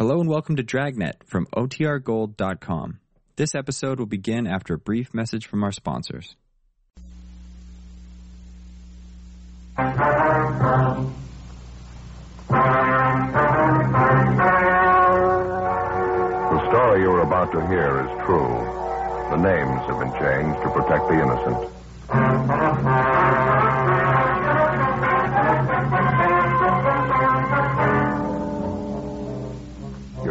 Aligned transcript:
Hello 0.00 0.18
and 0.18 0.30
welcome 0.30 0.56
to 0.56 0.62
Dragnet 0.62 1.22
from 1.26 1.44
OTRGold.com. 1.54 3.00
This 3.36 3.54
episode 3.54 3.98
will 3.98 4.06
begin 4.06 4.46
after 4.46 4.72
a 4.72 4.78
brief 4.78 5.12
message 5.12 5.46
from 5.46 5.62
our 5.62 5.72
sponsors. 5.72 6.36
The 9.76 9.84
story 16.70 17.02
you 17.02 17.10
are 17.10 17.20
about 17.20 17.52
to 17.52 17.60
hear 17.66 18.00
is 18.00 18.10
true. 18.24 18.56
The 19.28 19.36
names 19.36 19.82
have 19.86 19.98
been 19.98 20.12
changed 20.18 20.62
to 20.62 20.70
protect 20.70 21.08
the 21.08 21.20
innocent. 21.20 23.09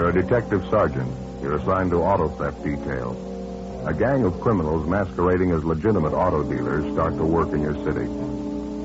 You're 0.10 0.18
a 0.18 0.23
detective 0.23 0.66
sergeant. 0.71 1.14
You're 1.39 1.58
assigned 1.58 1.91
to 1.91 1.98
auto 1.98 2.30
theft 2.30 2.63
detail. 2.63 3.13
A 3.86 3.94
gang 3.94 4.23
of 4.26 4.41
criminals 4.41 4.88
masquerading 4.88 5.52
as 5.52 5.63
legitimate 5.63 6.13
auto 6.13 6.41
dealers 6.41 6.91
start 6.94 7.16
to 7.17 7.23
work 7.23 7.50
in 7.50 7.62
your 7.62 7.76
city. 7.86 8.05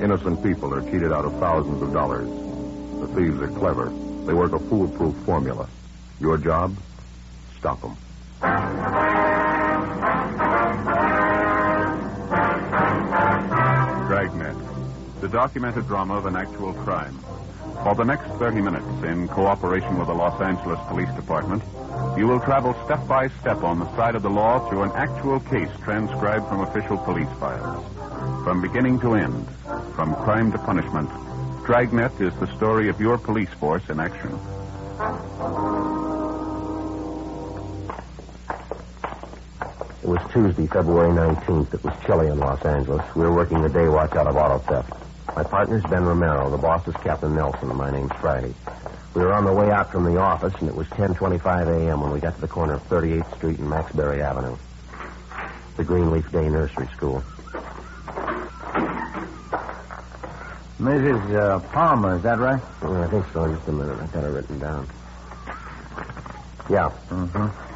Innocent 0.03 0.43
people 0.43 0.71
are 0.71 0.83
cheated 0.83 1.11
out 1.11 1.25
of 1.25 1.33
thousands 1.39 1.81
of 1.81 1.91
dollars. 1.91 2.29
The 2.99 3.07
thieves 3.15 3.41
are 3.41 3.47
clever. 3.47 3.89
They 4.27 4.35
work 4.35 4.53
a 4.53 4.59
foolproof 4.59 5.15
formula. 5.25 5.67
Your 6.19 6.37
job? 6.37 6.77
Stop 7.57 7.81
them. 7.81 7.97
Dragnet, 14.07 15.21
the 15.21 15.27
documented 15.27 15.87
drama 15.87 16.17
of 16.17 16.27
an 16.27 16.35
actual 16.35 16.73
crime. 16.73 17.17
For 17.83 17.93
the 17.95 18.03
next 18.03 18.27
30 18.39 18.61
minutes, 18.61 19.03
in 19.03 19.27
cooperation 19.27 19.97
with 19.97 20.07
the 20.07 20.13
Los 20.13 20.41
Angeles 20.41 20.79
Police 20.87 21.13
Department, 21.15 21.61
you 22.17 22.27
will 22.27 22.39
travel 22.39 22.73
step 22.85 23.07
by 23.07 23.27
step 23.41 23.63
on 23.63 23.79
the 23.79 23.95
side 23.95 24.15
of 24.15 24.23
the 24.23 24.29
law 24.29 24.67
through 24.69 24.83
an 24.83 24.91
actual 24.95 25.39
case 25.39 25.69
transcribed 25.83 26.47
from 26.47 26.61
official 26.61 26.97
police 26.97 27.29
files. 27.39 27.85
From 28.43 28.61
beginning 28.61 28.99
to 29.01 29.13
end, 29.13 29.47
from 29.95 30.15
crime 30.15 30.51
to 30.51 30.57
punishment, 30.57 31.09
Dragnet 31.65 32.19
is 32.21 32.33
the 32.39 32.47
story 32.55 32.89
of 32.89 32.99
your 32.99 33.17
police 33.17 33.49
force 33.59 33.87
in 33.89 33.99
action. 33.99 34.31
It 40.01 40.09
was 40.09 40.21
Tuesday, 40.31 40.67
February 40.67 41.11
19th. 41.11 41.73
It 41.73 41.83
was 41.83 41.93
chilly 42.05 42.27
in 42.27 42.37
Los 42.37 42.63
Angeles. 42.63 43.03
We 43.15 43.23
were 43.23 43.33
working 43.33 43.61
the 43.61 43.69
day 43.69 43.87
watch 43.87 44.13
out 44.13 44.27
of 44.27 44.35
auto 44.35 44.59
theft. 44.59 45.04
My 45.33 45.43
partner's 45.43 45.83
Ben 45.83 46.03
Romero. 46.03 46.49
The 46.49 46.57
boss 46.57 46.87
is 46.87 46.93
Captain 46.95 47.35
Nelson, 47.35 47.75
my 47.75 47.89
name's 47.91 48.11
Friday. 48.21 48.53
We 49.13 49.21
were 49.21 49.33
on 49.33 49.45
the 49.45 49.53
way 49.53 49.71
out 49.71 49.91
from 49.91 50.03
the 50.05 50.17
office, 50.19 50.53
and 50.59 50.69
it 50.69 50.75
was 50.75 50.87
10.25 50.89 51.87
a.m. 51.87 52.01
when 52.01 52.11
we 52.11 52.19
got 52.19 52.35
to 52.35 52.41
the 52.41 52.47
corner 52.47 52.73
of 52.73 52.87
38th 52.89 53.35
Street 53.37 53.59
and 53.59 53.69
Maxbury 53.69 54.21
Avenue. 54.21 54.57
The 55.77 55.83
Greenleaf 55.83 56.29
Day 56.31 56.47
Nursery 56.49 56.87
School. 56.95 57.23
Mrs. 60.79 61.35
Uh, 61.35 61.59
Palmer, 61.69 62.17
is 62.17 62.23
that 62.23 62.39
right? 62.39 62.61
Oh, 62.81 63.01
I 63.01 63.07
think 63.07 63.25
so. 63.33 63.47
Just 63.53 63.67
a 63.67 63.71
minute. 63.71 63.97
I've 63.99 64.11
got 64.11 64.23
it 64.25 64.27
written 64.27 64.59
down. 64.59 64.87
Yeah. 66.69 66.89
Mm-hmm. 67.09 67.74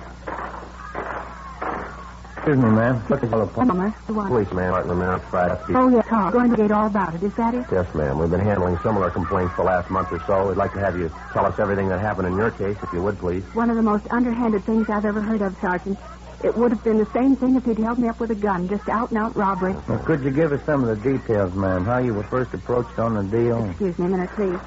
Excuse 2.49 2.65
me, 2.65 2.71
ma'am. 2.71 2.95
What 2.95 3.21
the 3.21 3.27
fellow 3.27 3.45
Palmer? 3.45 3.73
Palmer, 3.73 3.95
the 4.07 4.13
one. 4.13 4.27
Policeman, 4.27 4.71
Martin 4.71 4.89
Romero, 4.89 5.19
Friday. 5.29 5.61
Oh, 5.69 5.87
yes, 5.87 6.03
Tom. 6.07 6.31
Going 6.31 6.49
to 6.49 6.57
get 6.57 6.71
all 6.71 6.87
about 6.87 7.13
it. 7.13 7.21
Is 7.21 7.35
that 7.35 7.53
it? 7.53 7.63
Yes, 7.71 7.93
ma'am. 7.93 8.17
We've 8.17 8.31
been 8.31 8.39
handling 8.39 8.75
similar 8.81 9.11
complaints 9.11 9.55
the 9.55 9.61
last 9.61 9.91
month 9.91 10.11
or 10.11 10.19
so. 10.25 10.47
We'd 10.47 10.57
like 10.57 10.73
to 10.73 10.79
have 10.79 10.97
you 10.97 11.11
tell 11.31 11.45
us 11.45 11.59
everything 11.59 11.89
that 11.89 11.99
happened 11.99 12.27
in 12.27 12.35
your 12.35 12.49
case, 12.49 12.75
if 12.81 12.91
you 12.91 13.03
would, 13.03 13.19
please. 13.19 13.43
One 13.53 13.69
of 13.69 13.75
the 13.75 13.83
most 13.83 14.07
underhanded 14.09 14.63
things 14.63 14.89
I've 14.89 15.05
ever 15.05 15.21
heard 15.21 15.43
of, 15.43 15.55
Sergeant. 15.61 15.99
It 16.43 16.57
would 16.57 16.71
have 16.71 16.83
been 16.83 16.97
the 16.97 17.05
same 17.13 17.35
thing 17.35 17.55
if 17.55 17.65
he'd 17.65 17.77
held 17.77 17.99
me 17.99 18.07
up 18.07 18.19
with 18.19 18.31
a 18.31 18.35
gun, 18.35 18.67
just 18.67 18.89
out 18.89 19.11
and 19.11 19.19
out 19.19 19.35
robbery. 19.35 19.75
Well, 19.87 19.99
could 19.99 20.23
you 20.23 20.31
give 20.31 20.51
us 20.51 20.65
some 20.65 20.83
of 20.83 20.89
the 20.89 21.17
details, 21.17 21.53
ma'am? 21.53 21.85
How 21.85 21.99
you 21.99 22.15
were 22.15 22.23
first 22.23 22.51
approached 22.55 22.97
on 22.97 23.13
the 23.13 23.21
deal? 23.25 23.63
Excuse 23.65 23.99
me 23.99 24.07
a 24.07 24.09
minute, 24.09 24.29
please. 24.31 24.59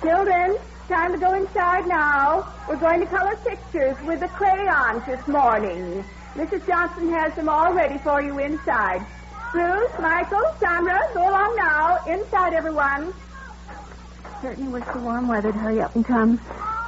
Children, 0.00 0.56
time 0.88 1.12
to 1.12 1.18
go 1.18 1.34
inside 1.34 1.86
now. 1.86 2.50
We're 2.66 2.76
going 2.76 3.00
to 3.00 3.06
color 3.06 3.36
pictures 3.44 4.00
with 4.06 4.20
the 4.20 4.28
crayons 4.28 5.04
this 5.04 5.28
morning. 5.28 6.02
Mrs. 6.34 6.66
Johnson 6.66 7.10
has 7.10 7.34
them 7.34 7.48
all 7.48 7.72
ready 7.74 7.98
for 7.98 8.22
you 8.22 8.38
inside. 8.38 9.04
Bruce, 9.52 9.92
Michael, 10.00 10.42
Sandra, 10.58 10.98
go 11.12 11.28
along 11.28 11.56
now. 11.56 12.02
Inside, 12.06 12.54
everyone. 12.54 13.12
Certainly 14.40 14.72
wish 14.72 14.84
the 14.94 14.98
warm 15.00 15.28
weather 15.28 15.52
to 15.52 15.58
hurry 15.58 15.80
up 15.80 15.94
and 15.94 16.04
come. 16.04 16.40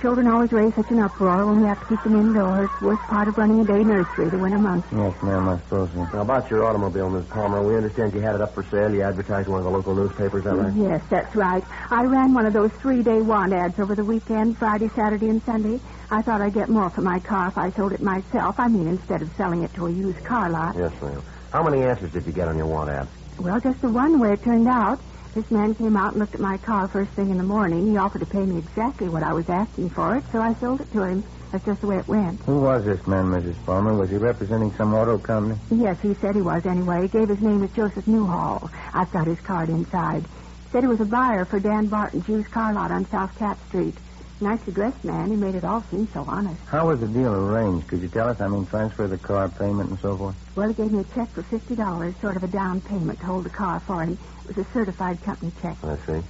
Children 0.05 0.29
always 0.29 0.53
raise 0.53 0.75
such 0.75 0.91
an 0.91 1.01
uproar 1.01 1.47
when 1.47 1.63
we 1.63 1.67
have 1.67 1.81
to 1.81 1.87
keep 1.87 2.03
them 2.03 2.15
indoors. 2.15 2.69
Worst 2.83 3.01
part 3.05 3.27
of 3.27 3.39
running 3.39 3.61
a 3.61 3.65
day 3.65 3.83
nursery 3.83 4.29
the 4.29 4.37
winter 4.37 4.59
months. 4.59 4.87
Yes, 4.93 5.15
ma'am, 5.23 5.49
I 5.49 5.57
suppose 5.61 5.89
so. 5.95 6.05
Now, 6.13 6.21
about 6.21 6.51
your 6.51 6.67
automobile, 6.67 7.09
Miss 7.09 7.27
Palmer, 7.29 7.67
we 7.67 7.75
understand 7.75 8.13
you 8.13 8.21
had 8.21 8.35
it 8.35 8.43
up 8.43 8.53
for 8.53 8.65
sale. 8.65 8.93
You 8.93 9.01
advertised 9.01 9.47
in 9.47 9.53
one 9.53 9.61
of 9.61 9.65
the 9.65 9.71
local 9.71 9.95
newspapers, 9.95 10.41
is 10.41 10.45
that 10.45 10.57
right? 10.57 10.75
Yes, 10.77 11.03
that's 11.09 11.35
right. 11.35 11.65
I 11.91 12.05
ran 12.05 12.35
one 12.35 12.45
of 12.45 12.53
those 12.53 12.71
three-day 12.83 13.23
want 13.23 13.55
ads 13.55 13.81
over 13.81 13.95
the 13.95 14.05
weekend, 14.05 14.59
Friday, 14.59 14.91
Saturday, 14.95 15.31
and 15.31 15.43
Sunday. 15.45 15.81
I 16.11 16.21
thought 16.21 16.43
I'd 16.43 16.53
get 16.53 16.69
more 16.69 16.91
for 16.91 17.01
my 17.01 17.19
car 17.19 17.49
if 17.49 17.57
I 17.57 17.71
sold 17.71 17.95
it 17.95 18.03
myself. 18.03 18.57
I 18.59 18.69
mean, 18.69 18.87
instead 18.87 19.23
of 19.23 19.31
selling 19.39 19.63
it 19.63 19.73
to 19.73 19.87
a 19.87 19.91
used 19.91 20.23
car 20.23 20.51
lot. 20.51 20.77
Yes, 20.77 20.93
ma'am. 21.01 21.23
How 21.51 21.63
many 21.63 21.83
answers 21.83 22.13
did 22.13 22.27
you 22.27 22.33
get 22.33 22.47
on 22.47 22.59
your 22.59 22.67
want 22.67 22.91
ad? 22.91 23.09
Well, 23.39 23.59
just 23.59 23.81
the 23.81 23.89
one 23.89 24.21
way 24.21 24.35
it 24.35 24.45
turned 24.45 24.69
out. 24.69 25.01
This 25.35 25.51
man 25.51 25.75
came 25.75 25.97
out 25.97 26.15
and 26.15 26.21
looked 26.23 26.37
at 26.37 26.41
my 26.41 26.57
car 26.59 26.87
first 26.95 27.11
thing 27.19 27.31
in 27.31 27.39
the 27.39 27.43
morning. 27.43 27.91
He 27.91 27.99
offered 27.99 28.21
to 28.21 28.27
pay 28.31 28.47
me 28.47 28.57
exactly 28.57 29.09
what 29.09 29.25
I 29.27 29.33
was 29.35 29.45
asking 29.51 29.91
for 29.91 30.15
it, 30.15 30.23
so 30.31 30.39
I 30.39 30.55
sold 30.63 30.81
it 30.81 30.93
to 30.95 31.03
him. 31.03 31.25
That's 31.51 31.65
just 31.67 31.81
the 31.83 31.89
way 31.91 31.99
it 31.99 32.07
went. 32.07 32.39
Who 32.47 32.63
was 32.63 32.87
this 32.87 33.03
man, 33.11 33.27
Mrs. 33.35 33.59
Palmer? 33.67 33.99
Was 33.99 34.11
he 34.11 34.17
representing 34.17 34.71
some 34.79 34.95
auto 34.95 35.19
company? 35.19 35.59
Yes, 35.75 35.99
he 36.03 36.15
said 36.23 36.39
he 36.39 36.43
was 36.43 36.63
anyway. 36.65 37.11
He 37.11 37.19
gave 37.19 37.29
his 37.29 37.43
name 37.43 37.65
as 37.67 37.71
Joseph 37.75 38.07
Newhall. 38.07 38.71
I've 38.95 39.11
got 39.11 39.27
his 39.27 39.41
card 39.43 39.71
inside. 39.71 40.29
Said 40.71 40.87
he 40.87 40.91
was 40.91 41.03
a 41.03 41.11
buyer 41.11 41.47
for 41.51 41.59
Dan 41.59 41.89
Barton's 41.91 42.29
used 42.29 42.51
car 42.55 42.73
lot 42.73 42.93
on 42.95 43.03
South 43.11 43.35
Cat 43.35 43.59
Street. 43.67 43.99
Nicely 44.45 44.77
dressed 44.77 45.01
man. 45.09 45.33
He 45.33 45.41
made 45.41 45.57
it 45.57 45.65
all 45.65 45.81
seem 45.89 46.05
so 46.13 46.21
honest. 46.29 46.61
How 46.69 46.85
was 46.85 47.01
the 47.01 47.09
deal 47.09 47.33
arranged? 47.33 47.89
Could 47.89 48.05
you 48.05 48.13
tell 48.13 48.29
us? 48.29 48.37
I 48.45 48.49
mean, 48.53 48.69
transfer 48.69 49.09
the 49.09 49.17
car, 49.17 49.49
payment, 49.49 49.89
and 49.89 49.99
so 50.05 50.21
forth? 50.21 50.37
Well, 50.53 50.69
he 50.69 50.77
gave 50.77 50.93
me 50.93 51.01
a 51.01 51.09
check 51.17 51.33
for 51.33 51.49
fifty 51.49 51.73
dollars, 51.73 52.13
sort 52.21 52.37
of 52.37 52.45
a 52.45 52.53
down 52.53 52.85
payment 52.85 53.17
to 53.21 53.27
hold 53.27 53.49
the 53.49 53.57
car 53.57 53.81
for 53.89 54.05
him. 54.05 54.21
It 54.45 54.53
was 54.53 54.61
a 54.61 54.69
certified 54.77 55.25
company 55.25 55.49
check. 55.65 55.81
I 55.81 55.97
see. 56.05 56.21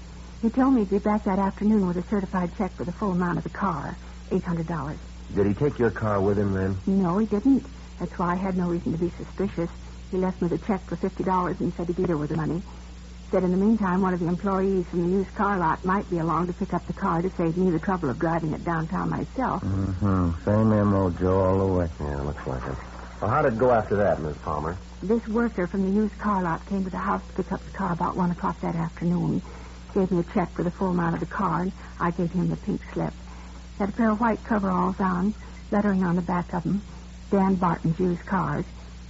He 0.47 0.51
told 0.55 0.79
me 0.79 0.87
he'd 0.87 0.95
be 0.95 1.03
back 1.03 1.27
that 1.27 1.43
afternoon 1.43 1.91
with 1.91 1.99
a 1.99 2.07
certified 2.07 2.55
check 2.55 2.71
for 2.79 2.87
the 2.87 2.95
full 3.03 3.19
amount 3.19 3.39
of 3.39 3.45
the 3.45 3.51
car, 3.59 3.99
eight 4.31 4.45
hundred 4.47 4.69
dollars. 4.71 5.01
Did 5.35 5.51
he 5.51 5.55
take 5.59 5.75
your 5.83 5.91
car 5.91 6.23
with 6.23 6.39
him 6.39 6.55
then? 6.55 6.79
No, 6.87 7.19
he 7.19 7.27
didn't. 7.27 7.67
That's 7.99 8.15
why 8.15 8.35
I 8.35 8.39
had 8.39 8.55
no 8.55 8.71
reason 8.71 8.93
to 8.95 8.99
be 8.99 9.11
suspicious. 9.19 9.71
He 10.15 10.19
left 10.23 10.39
me 10.41 10.47
the 10.55 10.63
check 10.71 10.87
for 10.87 10.95
fifty 11.03 11.25
dollars 11.27 11.57
and 11.59 11.75
said 11.75 11.89
he'd 11.91 11.99
be 11.99 12.07
there 12.07 12.19
with 12.19 12.31
the 12.31 12.39
money. 12.39 12.63
Said 13.31 13.43
in 13.43 13.51
the 13.51 13.57
meantime 13.57 14.01
one 14.01 14.15
of 14.15 14.21
the 14.21 14.29
employees 14.29 14.87
from 14.87 15.11
the 15.11 15.17
used 15.19 15.35
car 15.35 15.59
lot 15.59 15.85
might 15.85 16.09
be 16.09 16.19
along 16.19 16.47
to 16.47 16.53
pick 16.53 16.73
up 16.73 16.87
the 16.87 16.93
car 16.93 17.21
to 17.21 17.31
save 17.37 17.57
me 17.57 17.71
the 17.71 17.79
trouble 17.81 18.11
of 18.11 18.19
driving 18.19 18.53
it 18.53 18.65
downtown 18.65 19.11
myself. 19.11 19.63
Mm-hmm. 19.63 20.31
Same 20.45 20.73
M.O., 20.73 21.11
Joe, 21.11 21.41
all 21.41 21.59
the 21.59 21.73
way. 21.73 21.89
Yeah, 21.99 22.21
looks 22.23 22.47
like 22.47 22.63
it. 22.63 22.77
Well, 23.21 23.31
how 23.31 23.43
did 23.43 23.55
it 23.55 23.59
go 23.59 23.73
after 23.73 23.97
that, 23.97 24.21
Miss 24.21 24.37
Palmer? 24.39 24.77
This 25.03 25.27
worker 25.29 25.67
from 25.67 25.83
the 25.83 25.91
used 25.91 26.17
car 26.19 26.43
lot 26.43 26.65
came 26.67 26.85
to 26.85 26.91
the 26.91 26.99
house 26.99 27.23
to 27.27 27.43
pick 27.43 27.53
up 27.53 27.65
the 27.65 27.71
car 27.73 27.93
about 27.93 28.17
one 28.17 28.31
o'clock 28.31 28.61
that 28.61 28.77
afternoon. 28.77 29.43
Gave 29.95 30.11
me 30.11 30.21
a 30.21 30.35
check 30.35 30.53
for 30.53 30.63
the 30.63 30.71
full 30.71 30.91
amount 30.91 31.15
of 31.15 31.21
the 31.21 31.27
car, 31.27 31.63
and 31.63 31.73
I 31.99 32.11
gave 32.11 32.33
him 32.33 32.51
the 32.51 32.57
pink 32.57 32.81
slip. 32.93 33.13
Had 33.79 33.89
a 33.89 33.93
pair 33.93 34.11
of 34.11 34.21
white 34.21 34.45
coveralls 34.45 35.01
on, 35.01 35.35
lettering 35.71 36.05
on 36.05 36.17
the 36.17 36.23
back 36.23 36.53
of 36.53 36.63
them. 36.63 36.83
Dan 37.31 37.57
Barton's 37.57 37.99
used 37.99 38.25
cars. 38.27 38.65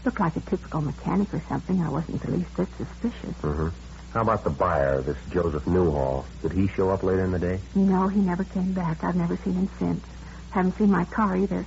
Looked 0.04 0.20
like 0.20 0.36
a 0.36 0.40
typical 0.40 0.80
mechanic 0.80 1.32
or 1.32 1.42
something. 1.48 1.82
I 1.82 1.88
wasn't 1.88 2.22
the 2.22 2.30
least 2.30 2.56
bit 2.56 2.68
suspicious. 2.76 3.34
Mm-hmm. 3.42 3.68
How 4.14 4.20
about 4.20 4.44
the 4.44 4.50
buyer, 4.50 5.02
this 5.02 5.16
Joseph 5.32 5.66
Newhall? 5.66 6.24
Did 6.40 6.52
he 6.52 6.68
show 6.68 6.90
up 6.90 7.02
later 7.02 7.24
in 7.24 7.32
the 7.32 7.38
day? 7.40 7.58
No, 7.74 8.06
he 8.06 8.20
never 8.20 8.44
came 8.44 8.72
back. 8.72 9.02
I've 9.02 9.16
never 9.16 9.36
seen 9.38 9.54
him 9.54 9.68
since. 9.76 10.04
Haven't 10.50 10.78
seen 10.78 10.92
my 10.92 11.04
car 11.06 11.36
either. 11.36 11.66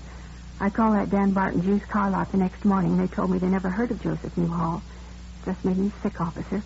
I 0.61 0.69
called 0.69 0.95
that 0.95 1.09
Dan 1.09 1.31
Barton's 1.31 1.65
used 1.65 1.89
car 1.89 2.09
lot 2.09 2.31
the 2.31 2.37
next 2.37 2.63
morning, 2.63 2.91
and 2.93 3.01
they 3.01 3.13
told 3.13 3.31
me 3.31 3.37
they 3.37 3.47
never 3.47 3.69
heard 3.69 3.91
of 3.91 4.01
Joseph 4.01 4.37
Newhall. 4.37 4.81
Just 5.43 5.65
made 5.65 5.77
me 5.77 5.91
sick, 6.01 6.21
officer. 6.21 6.63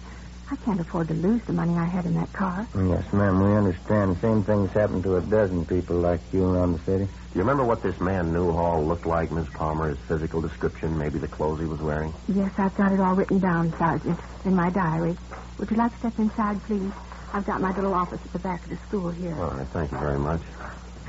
I 0.51 0.55
can't 0.57 0.79
afford 0.79 1.07
to 1.07 1.15
lose 1.15 1.41
the 1.45 1.53
money 1.53 1.73
I 1.73 1.85
had 1.85 2.05
in 2.05 2.13
that 2.13 2.31
car. 2.31 2.67
Yes, 2.75 3.11
ma'am, 3.11 3.41
we 3.41 3.55
understand. 3.55 4.19
Same 4.21 4.43
things 4.43 4.69
happen 4.71 5.01
to 5.01 5.15
a 5.15 5.21
dozen 5.21 5.65
people 5.65 5.95
like 5.95 6.21
you 6.31 6.45
around 6.45 6.73
the 6.73 6.79
city. 6.79 7.05
Do 7.05 7.39
you 7.39 7.41
remember 7.41 7.63
what 7.63 7.81
this 7.81 7.99
man 7.99 8.31
Newhall 8.31 8.85
looked 8.85 9.07
like, 9.07 9.31
Miss 9.31 9.47
Palmer? 9.49 9.89
His 9.89 9.99
physical 10.07 10.41
description, 10.41 10.95
maybe 10.95 11.17
the 11.17 11.27
clothes 11.27 11.59
he 11.59 11.65
was 11.65 11.79
wearing? 11.79 12.13
Yes, 12.27 12.51
I've 12.57 12.75
got 12.75 12.91
it 12.91 12.99
all 12.99 13.15
written 13.15 13.39
down, 13.39 13.73
Sergeant, 13.79 14.19
in 14.45 14.53
my 14.53 14.69
diary. 14.69 15.17
Would 15.61 15.69
you 15.69 15.77
like 15.77 15.93
to 15.93 15.99
step 16.01 16.17
inside, 16.17 16.57
please? 16.65 16.89
I've 17.37 17.45
got 17.45 17.61
my 17.61 17.69
little 17.77 17.93
office 17.93 18.17
at 18.17 18.33
the 18.33 18.41
back 18.41 18.65
of 18.65 18.73
the 18.73 18.81
school 18.89 19.13
here. 19.13 19.37
All 19.37 19.53
right, 19.53 19.69
thank 19.77 19.93
you 19.93 20.01
very 20.01 20.17
much. 20.17 20.41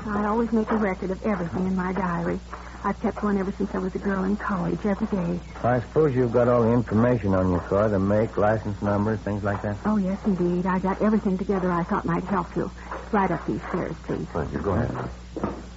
I 0.05 0.29
always 0.29 0.47
make 0.53 0.69
a 0.69 0.77
record 0.77 1.09
of 1.09 1.17
everything 1.25 1.65
in 1.65 1.75
my 1.75 1.89
diary. 1.89 2.37
I've 2.85 2.99
kept 3.01 3.17
one 3.25 3.41
ever 3.41 3.49
since 3.57 3.73
I 3.73 3.81
was 3.81 3.89
a 3.97 4.03
girl 4.05 4.23
in 4.29 4.37
college, 4.37 4.77
every 4.85 5.09
day. 5.09 5.41
I 5.65 5.81
suppose 5.89 6.13
you've 6.13 6.37
got 6.37 6.45
all 6.53 6.61
the 6.61 6.69
information 6.69 7.33
on 7.33 7.49
your 7.49 7.65
car, 7.65 7.89
the 7.89 7.97
make, 7.97 8.29
license 8.37 8.77
number, 8.85 9.17
things 9.25 9.41
like 9.41 9.57
that. 9.65 9.73
Oh, 9.89 9.97
yes, 9.97 10.21
indeed. 10.29 10.69
I 10.69 10.77
got 10.77 11.01
everything 11.01 11.33
together 11.41 11.73
I 11.73 11.81
thought 11.89 12.05
might 12.05 12.23
help 12.29 12.47
you. 12.53 12.69
Right 13.09 13.31
up 13.33 13.41
these 13.49 13.63
stairs, 13.73 13.97
please. 14.05 14.29
Thank 14.37 14.53
you. 14.53 14.61
Go 14.61 14.77
ahead. 14.77 15.72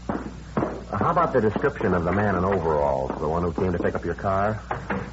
How 0.92 1.10
about 1.10 1.32
the 1.32 1.40
description 1.40 1.94
of 1.94 2.04
the 2.04 2.12
man 2.12 2.36
in 2.36 2.44
overalls, 2.44 3.10
the 3.20 3.28
one 3.28 3.42
who 3.42 3.52
came 3.52 3.72
to 3.72 3.78
pick 3.78 3.94
up 3.94 4.04
your 4.04 4.14
car? 4.14 4.62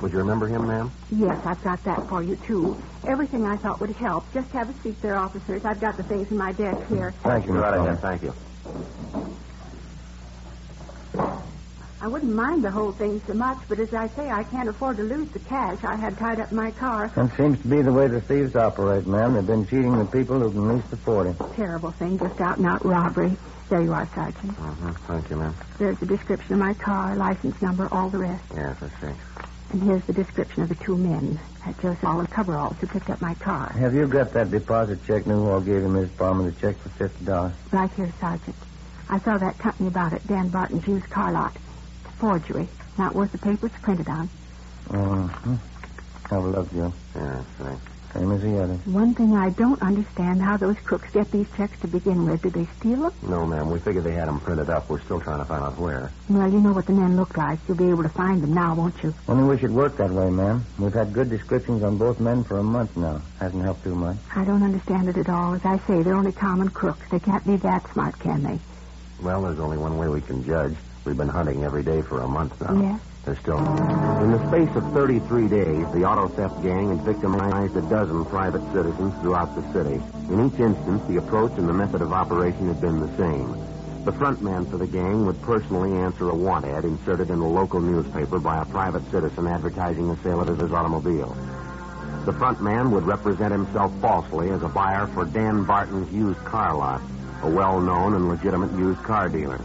Would 0.02 0.12
you 0.12 0.20
remember 0.20 0.48
him, 0.48 0.68
ma'am? 0.68 0.92
Yes, 1.10 1.40
I've 1.46 1.62
got 1.64 1.84
that 1.84 2.08
for 2.08 2.22
you, 2.22 2.36
too. 2.48 2.81
Everything 3.08 3.46
I 3.46 3.58
thought 3.58 3.81
would 3.81 3.92
help. 3.96 4.31
Just 4.34 4.50
have 4.52 4.70
a 4.70 4.81
seat 4.84 5.02
there, 5.02 5.18
officers. 5.18 5.66
I've 5.66 5.81
got 5.81 5.98
the 5.98 6.04
things 6.04 6.30
in 6.30 6.38
my 6.38 6.52
desk 6.52 6.88
here. 6.90 7.14
Thank 7.24 7.48
you, 7.48 7.54
Miss 7.54 7.62
Right 7.62 7.74
Coleman. 7.74 7.98
ahead, 7.98 8.02
thank 8.02 8.22
you. 8.22 8.34
I 12.02 12.08
wouldn't 12.08 12.34
mind 12.34 12.64
the 12.64 12.72
whole 12.72 12.92
thing 12.92 13.22
so 13.26 13.34
much, 13.34 13.60
but 13.69 13.80
as 13.80 13.94
I 13.94 14.10
say, 14.10 14.30
I 14.30 14.44
can't 14.44 14.68
afford 14.68 14.98
to 14.98 15.04
lose 15.04 15.30
the 15.31 15.40
cash 15.40 15.80
I 15.86 15.96
had 15.96 16.18
tied 16.18 16.40
up 16.40 16.52
in 16.52 16.58
my 16.58 16.69
car. 16.72 17.12
That 17.16 17.36
seems 17.38 17.58
to 17.62 17.68
be 17.68 17.81
the 17.81 17.94
way 17.94 18.08
the 18.10 18.19
thieves 18.22 18.56
operate, 18.56 19.08
ma'am. 19.08 19.36
They've 19.36 19.48
been 19.48 19.66
cheating 19.66 19.98
the 19.98 20.06
people 20.06 20.38
who 20.38 20.52
can 20.52 20.76
least 20.76 20.92
afford 20.92 21.28
it. 21.28 21.38
Terrible 21.56 21.92
thing, 21.94 22.19
just 22.19 22.40
out 22.42 22.58
and 22.58 22.68
out 22.68 22.86
robbery. 22.86 23.38
There 23.69 23.81
you 23.81 23.94
are, 23.94 24.07
Sergeant. 24.13 24.56
Mm-hmm. 24.57 24.92
Thank 25.07 25.30
you, 25.30 25.38
ma'am. 25.38 25.56
There's 25.80 25.98
the 26.00 26.06
description 26.06 26.54
of 26.54 26.60
my 26.60 26.74
car, 26.74 27.15
license 27.15 27.60
number, 27.62 27.88
all 27.92 28.10
the 28.10 28.19
rest. 28.19 28.44
Yes, 28.54 28.77
I 28.81 28.89
see. 29.01 29.13
And 29.71 29.81
here's 29.81 30.04
the 30.06 30.13
description 30.13 30.62
of 30.62 30.69
the 30.69 30.75
two 30.75 30.95
men 30.95 31.39
at 31.65 31.80
Joseph 31.81 32.04
All 32.04 32.24
coveralls 32.27 32.77
who 32.80 32.88
picked 32.88 33.10
up 33.10 33.21
my 33.21 33.33
car. 33.36 33.69
Have 33.74 33.95
you 33.95 34.07
got 34.07 34.31
that 34.33 34.51
deposit 34.51 35.04
check 35.07 35.25
Newhall 35.25 35.62
gave 35.62 35.83
him, 35.83 35.94
Miss 35.94 36.12
Palmer, 36.12 36.51
the 36.51 36.60
check 36.60 36.77
for 36.77 36.89
fifty 36.89 37.25
dollars? 37.25 37.54
Right 37.71 37.89
here, 37.94 38.13
Sergeant. 38.19 38.56
I 39.10 39.19
saw 39.19 39.38
that 39.38 39.57
company 39.57 39.88
about 39.88 40.13
it, 40.13 40.25
Dan 40.27 40.50
Barton's 40.50 40.88
used 40.88 41.09
car 41.09 41.31
lot. 41.31 41.56
It's 41.56 42.13
a 42.13 42.18
forgery. 42.18 42.68
Not 42.98 43.16
worth 43.16 43.31
the 43.31 43.39
paper 43.39 43.66
it's 43.68 43.77
printed 43.80 44.07
on. 44.07 44.30
Uh-huh. 44.92 45.56
Have 46.30 46.44
a 46.44 46.48
look, 46.48 46.71
Joe. 46.71 46.94
Yes, 47.16 47.45
I 47.59 47.75
Same 48.13 48.31
as 48.31 48.42
the 48.42 48.62
others. 48.62 48.86
One 48.86 49.15
thing 49.15 49.36
I 49.36 49.50
don't 49.50 49.81
understand 49.81 50.42
how 50.42 50.56
those 50.57 50.77
crooks 50.83 51.10
get 51.12 51.31
these 51.31 51.48
checks 51.57 51.80
to 51.81 51.88
begin 51.88 52.30
with. 52.30 52.44
Did 52.44 52.54
they 52.54 52.68
steal 52.80 53.01
them? 53.01 53.13
No, 53.24 53.45
ma'am. 53.45 53.71
We 53.71 53.80
figured 53.80 54.04
they 54.04 54.13
had 54.13 54.27
them 54.27 54.39
printed 54.39 54.69
up. 54.69 54.88
We're 54.88 55.01
still 55.01 55.19
trying 55.19 55.39
to 55.39 55.45
find 55.45 55.63
out 55.63 55.80
where. 55.80 56.12
Well, 56.30 56.51
you 56.51 56.60
know 56.60 56.74
what 56.74 56.86
the 56.86 56.94
men 56.94 57.18
look 57.18 57.36
like. 57.38 57.60
You'll 57.68 57.77
be 57.77 57.89
able 57.89 58.04
to 58.04 58.10
find 58.10 58.44
them 58.44 58.54
now, 58.54 58.75
won't 58.75 59.01
you? 59.01 59.15
Only 59.27 59.45
wish 59.45 59.63
it 59.63 59.71
worked 59.71 59.98
that 59.98 60.12
way, 60.12 60.30
ma'am. 60.30 60.63
We've 60.77 60.94
had 60.94 61.12
good 61.12 61.30
descriptions 61.31 61.81
on 61.81 61.98
both 61.98 62.19
men 62.19 62.44
for 62.44 62.60
a 62.60 62.63
month 62.63 62.95
now. 62.95 63.21
Hasn't 63.39 63.63
helped 63.63 63.83
too 63.83 63.95
much. 63.95 64.18
I 64.36 64.45
don't 64.45 64.62
understand 64.62 65.09
it 65.09 65.18
at 65.18 65.30
all. 65.30 65.56
As 65.56 65.66
I 65.66 65.80
say, 65.88 66.04
they're 66.04 66.13
only 66.16 66.33
common 66.33 66.69
crooks. 66.69 67.09
They 67.09 67.19
can't 67.19 67.45
be 67.45 67.56
that 67.57 67.92
smart, 67.94 68.19
can 68.19 68.44
they? 68.44 68.59
Well, 69.21 69.42
there's 69.42 69.59
only 69.59 69.77
one 69.77 69.98
way 69.98 70.07
we 70.07 70.21
can 70.21 70.44
judge. 70.45 70.75
We've 71.04 71.18
been 71.18 71.30
hunting 71.30 71.63
every 71.63 71.83
day 71.83 72.01
for 72.04 72.21
a 72.21 72.27
month 72.27 72.62
now. 72.62 72.80
Yes? 72.80 73.01
There's 73.25 73.40
still. 73.40 73.58
In 73.58 74.31
the 74.31 74.48
space 74.50 74.75
of 74.75 74.92
33 74.92 75.48
days, 75.48 75.86
the 75.94 76.04
auto 76.04 76.28
theft 76.28 76.62
gang 76.62 76.90
had 76.90 77.06
victimized 77.06 77.75
a 77.78 77.81
dozen 77.84 78.25
private 78.25 78.62
citizens 78.74 79.14
throughout 79.22 79.56
the 79.56 79.64
city. 79.72 80.02
In 80.30 80.46
each 80.46 80.60
instance, 80.60 81.02
the 81.08 81.18
approach 81.18 81.54
and 81.58 81.70
the 81.70 81.74
method 81.74 82.02
of 82.02 82.12
operation 82.12 82.68
had 82.68 82.81
been 82.81 83.00
the 83.00 83.16
same. 83.16 83.56
The 84.04 84.12
front 84.12 84.42
man 84.42 84.66
for 84.66 84.78
the 84.78 84.88
gang 84.88 85.25
would 85.25 85.42
personally 85.42 85.94
answer 85.94 86.30
a 86.30 86.36
want 86.36 86.66
ad 86.66 86.84
inserted 86.84 87.30
in 87.30 87.40
a 87.40 87.48
local 87.48 87.80
newspaper 87.80 88.40
by 88.40 88.62
a 88.62 88.66
private 88.66 89.10
citizen 89.10 89.48
advertising 89.48 90.10
the 90.10 90.22
sale 90.22 90.42
of 90.42 90.60
his 90.60 90.74
automobile. 90.74 91.34
The 92.26 92.34
front 92.34 92.62
man 92.62 92.92
would 92.92 93.06
represent 93.06 93.54
himself 93.54 93.94
falsely 94.02 94.50
as 94.50 94.64
a 94.64 94.68
buyer 94.68 95.08
for 95.08 95.24
Dan 95.24 95.64
Barton's 95.64 96.12
used 96.12 96.44
car 96.44 96.76
lot, 96.76 97.02
a 97.42 97.50
well-known 97.50 98.16
and 98.16 98.28
legitimate 98.28 98.78
used 98.78 99.02
car 99.04 99.30
dealer. 99.30 99.62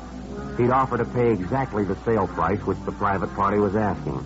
He'd 0.58 0.75
offer 0.75 0.99
to 0.99 1.06
pay 1.14 1.31
exactly 1.32 1.87
the 1.87 1.96
sale 2.05 2.26
price 2.34 2.58
which 2.66 2.82
the 2.84 2.93
private 2.99 3.31
party 3.38 3.62
was 3.62 3.72
asking. 3.78 4.19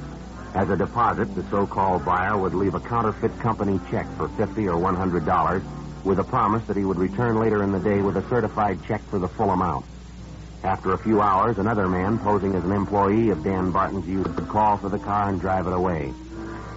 As 0.57 0.69
a 0.73 0.81
deposit, 0.81 1.29
the 1.37 1.45
so-called 1.53 2.05
buyer 2.05 2.41
would 2.41 2.57
leave 2.57 2.75
a 2.75 2.81
counterfeit 2.89 3.37
company 3.45 3.77
check 3.93 4.09
for 4.17 4.33
fifty 4.41 4.65
or 4.67 4.81
one 4.81 4.97
hundred 4.97 5.25
dollars, 5.29 5.63
with 6.05 6.19
a 6.19 6.25
promise 6.33 6.65
that 6.69 6.77
he 6.77 6.85
would 6.85 6.99
return 6.99 7.39
later 7.41 7.63
in 7.63 7.73
the 7.73 7.85
day 7.85 8.01
with 8.01 8.17
a 8.17 8.27
certified 8.29 8.81
check 8.89 9.05
for 9.13 9.21
the 9.21 9.29
full 9.37 9.51
amount. 9.53 9.85
After 10.65 10.95
a 10.95 11.03
few 11.05 11.21
hours, 11.21 11.57
another 11.59 11.89
man, 11.89 12.19
posing 12.25 12.55
as 12.57 12.65
an 12.65 12.73
employee 12.73 13.31
of 13.31 13.45
Dan 13.45 13.71
Barton's 13.73 14.07
used, 14.07 14.33
would 14.35 14.49
call 14.49 14.79
for 14.79 14.91
the 14.91 15.03
car 15.05 15.29
and 15.29 15.41
drive 15.41 15.67
it 15.67 15.75
away. 15.75 16.11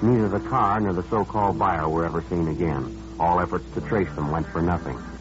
Neither 0.04 0.30
the 0.30 0.44
car 0.50 0.82
nor 0.82 0.94
the 0.94 1.08
so-called 1.10 1.58
buyer 1.58 1.88
were 1.88 2.06
ever 2.06 2.26
seen 2.30 2.50
again. 2.50 3.16
All 3.20 3.40
efforts 3.40 3.66
to 3.76 3.82
trace 3.88 4.12
them 4.16 4.32
went 4.32 4.48
for 4.52 4.62
nothing. 4.62 5.15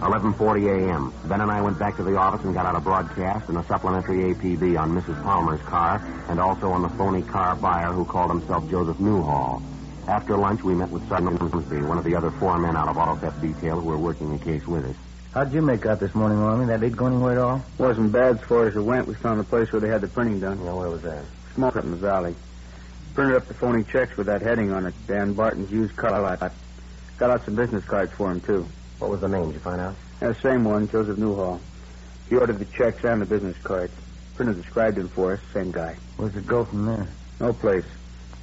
11:40 0.00 0.68
a.m. 0.68 1.12
Ben 1.24 1.40
and 1.40 1.50
I 1.50 1.62
went 1.62 1.78
back 1.78 1.96
to 1.96 2.02
the 2.02 2.16
office 2.16 2.44
and 2.44 2.54
got 2.54 2.66
out 2.66 2.76
a 2.76 2.80
broadcast 2.80 3.48
and 3.48 3.56
a 3.56 3.64
supplementary 3.66 4.34
APB 4.34 4.78
on 4.78 4.92
Mrs. 4.92 5.22
Palmer's 5.22 5.60
car 5.62 6.02
and 6.28 6.38
also 6.38 6.70
on 6.70 6.82
the 6.82 6.88
phony 6.90 7.22
car 7.22 7.56
buyer 7.56 7.92
who 7.92 8.04
called 8.04 8.30
himself 8.30 8.68
Joseph 8.70 9.00
Newhall. 9.00 9.62
After 10.06 10.36
lunch, 10.36 10.62
we 10.62 10.74
met 10.74 10.90
with 10.90 11.08
Sergeant 11.08 11.40
Ormsby, 11.40 11.82
one 11.82 11.98
of 11.98 12.04
the 12.04 12.14
other 12.14 12.30
four 12.32 12.58
men 12.58 12.76
out 12.76 12.88
of 12.88 12.96
auto 12.96 13.16
theft 13.16 13.40
detail 13.40 13.80
who 13.80 13.88
were 13.88 13.98
working 13.98 14.30
the 14.30 14.44
case 14.44 14.66
with 14.66 14.84
us. 14.84 14.96
How'd 15.32 15.52
you 15.52 15.62
make 15.62 15.84
out 15.86 15.98
this 15.98 16.14
morning, 16.14 16.38
Army? 16.38 16.66
That 16.66 16.80
did 16.80 16.96
go 16.96 17.06
anywhere 17.06 17.32
at 17.32 17.38
all? 17.38 17.64
Wasn't 17.78 18.12
bad 18.12 18.36
as 18.38 18.42
far 18.42 18.68
as 18.68 18.76
it 18.76 18.80
went. 18.80 19.08
We 19.08 19.14
found 19.14 19.40
the 19.40 19.44
place 19.44 19.72
where 19.72 19.80
they 19.80 19.88
had 19.88 20.02
the 20.02 20.08
printing 20.08 20.40
done. 20.40 20.62
Yeah, 20.64 20.72
where 20.72 20.90
was 20.90 21.02
that? 21.02 21.24
Small 21.54 21.70
print 21.70 21.86
in 21.86 21.90
the 21.90 21.96
valley. 21.96 22.34
Printed 23.14 23.36
up 23.36 23.48
the 23.48 23.54
phony 23.54 23.82
checks 23.84 24.16
with 24.16 24.26
that 24.26 24.42
heading 24.42 24.72
on 24.72 24.86
it. 24.86 24.94
Dan 25.06 25.32
Barton's 25.32 25.70
used 25.70 25.96
car 25.96 26.20
lot. 26.20 26.52
Got 27.18 27.30
out 27.30 27.44
some 27.44 27.54
business 27.54 27.84
cards 27.84 28.12
for 28.12 28.30
him, 28.30 28.40
too. 28.42 28.68
What 28.98 29.10
was 29.10 29.20
the 29.20 29.28
name? 29.28 29.46
Did 29.46 29.54
you 29.54 29.60
find 29.60 29.80
out? 29.80 29.94
Yeah, 30.22 30.32
same 30.42 30.64
one, 30.64 30.88
Joseph 30.88 31.18
Newhall. 31.18 31.60
He 32.28 32.36
ordered 32.36 32.58
the 32.58 32.64
checks 32.64 33.04
and 33.04 33.20
the 33.20 33.26
business 33.26 33.56
cards. 33.62 33.92
Printer 34.34 34.54
described 34.54 34.98
him 34.98 35.08
for 35.08 35.34
us, 35.34 35.40
same 35.52 35.70
guy. 35.70 35.96
Where's 36.16 36.34
it 36.36 36.46
go 36.46 36.64
from 36.64 36.86
there? 36.86 37.08
No 37.40 37.52
place. 37.52 37.84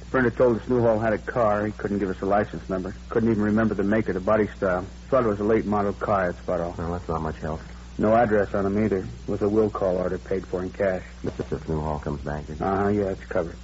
The 0.00 0.06
printer 0.06 0.30
told 0.30 0.60
us 0.60 0.68
Newhall 0.68 0.98
had 1.00 1.12
a 1.12 1.18
car. 1.18 1.66
He 1.66 1.72
couldn't 1.72 1.98
give 1.98 2.08
us 2.08 2.20
a 2.22 2.26
license 2.26 2.68
number. 2.68 2.94
Couldn't 3.08 3.30
even 3.30 3.42
remember 3.42 3.74
the 3.74 3.82
make 3.82 4.08
or 4.08 4.12
the 4.12 4.20
body 4.20 4.48
style. 4.56 4.86
Thought 5.08 5.24
it 5.24 5.28
was 5.28 5.40
a 5.40 5.44
late 5.44 5.66
model 5.66 5.92
car, 5.92 6.30
that's 6.32 6.42
about 6.44 6.60
all. 6.60 6.74
Well, 6.78 6.92
that's 6.92 7.08
not 7.08 7.20
much 7.22 7.36
help. 7.38 7.60
No 7.98 8.14
address 8.14 8.54
on 8.54 8.66
him 8.66 8.84
either. 8.84 8.98
It 8.98 9.28
was 9.28 9.42
a 9.42 9.48
will 9.48 9.70
call 9.70 9.96
order 9.96 10.18
paid 10.18 10.46
for 10.46 10.62
in 10.62 10.70
cash. 10.70 11.02
If 11.22 11.36
Joseph 11.36 11.68
Newhall 11.68 11.98
comes 11.98 12.20
back, 12.22 12.48
is 12.48 12.58
he? 12.58 12.64
Uh-huh, 12.64 12.88
yeah, 12.88 13.10
it's 13.10 13.24
covered. 13.26 13.56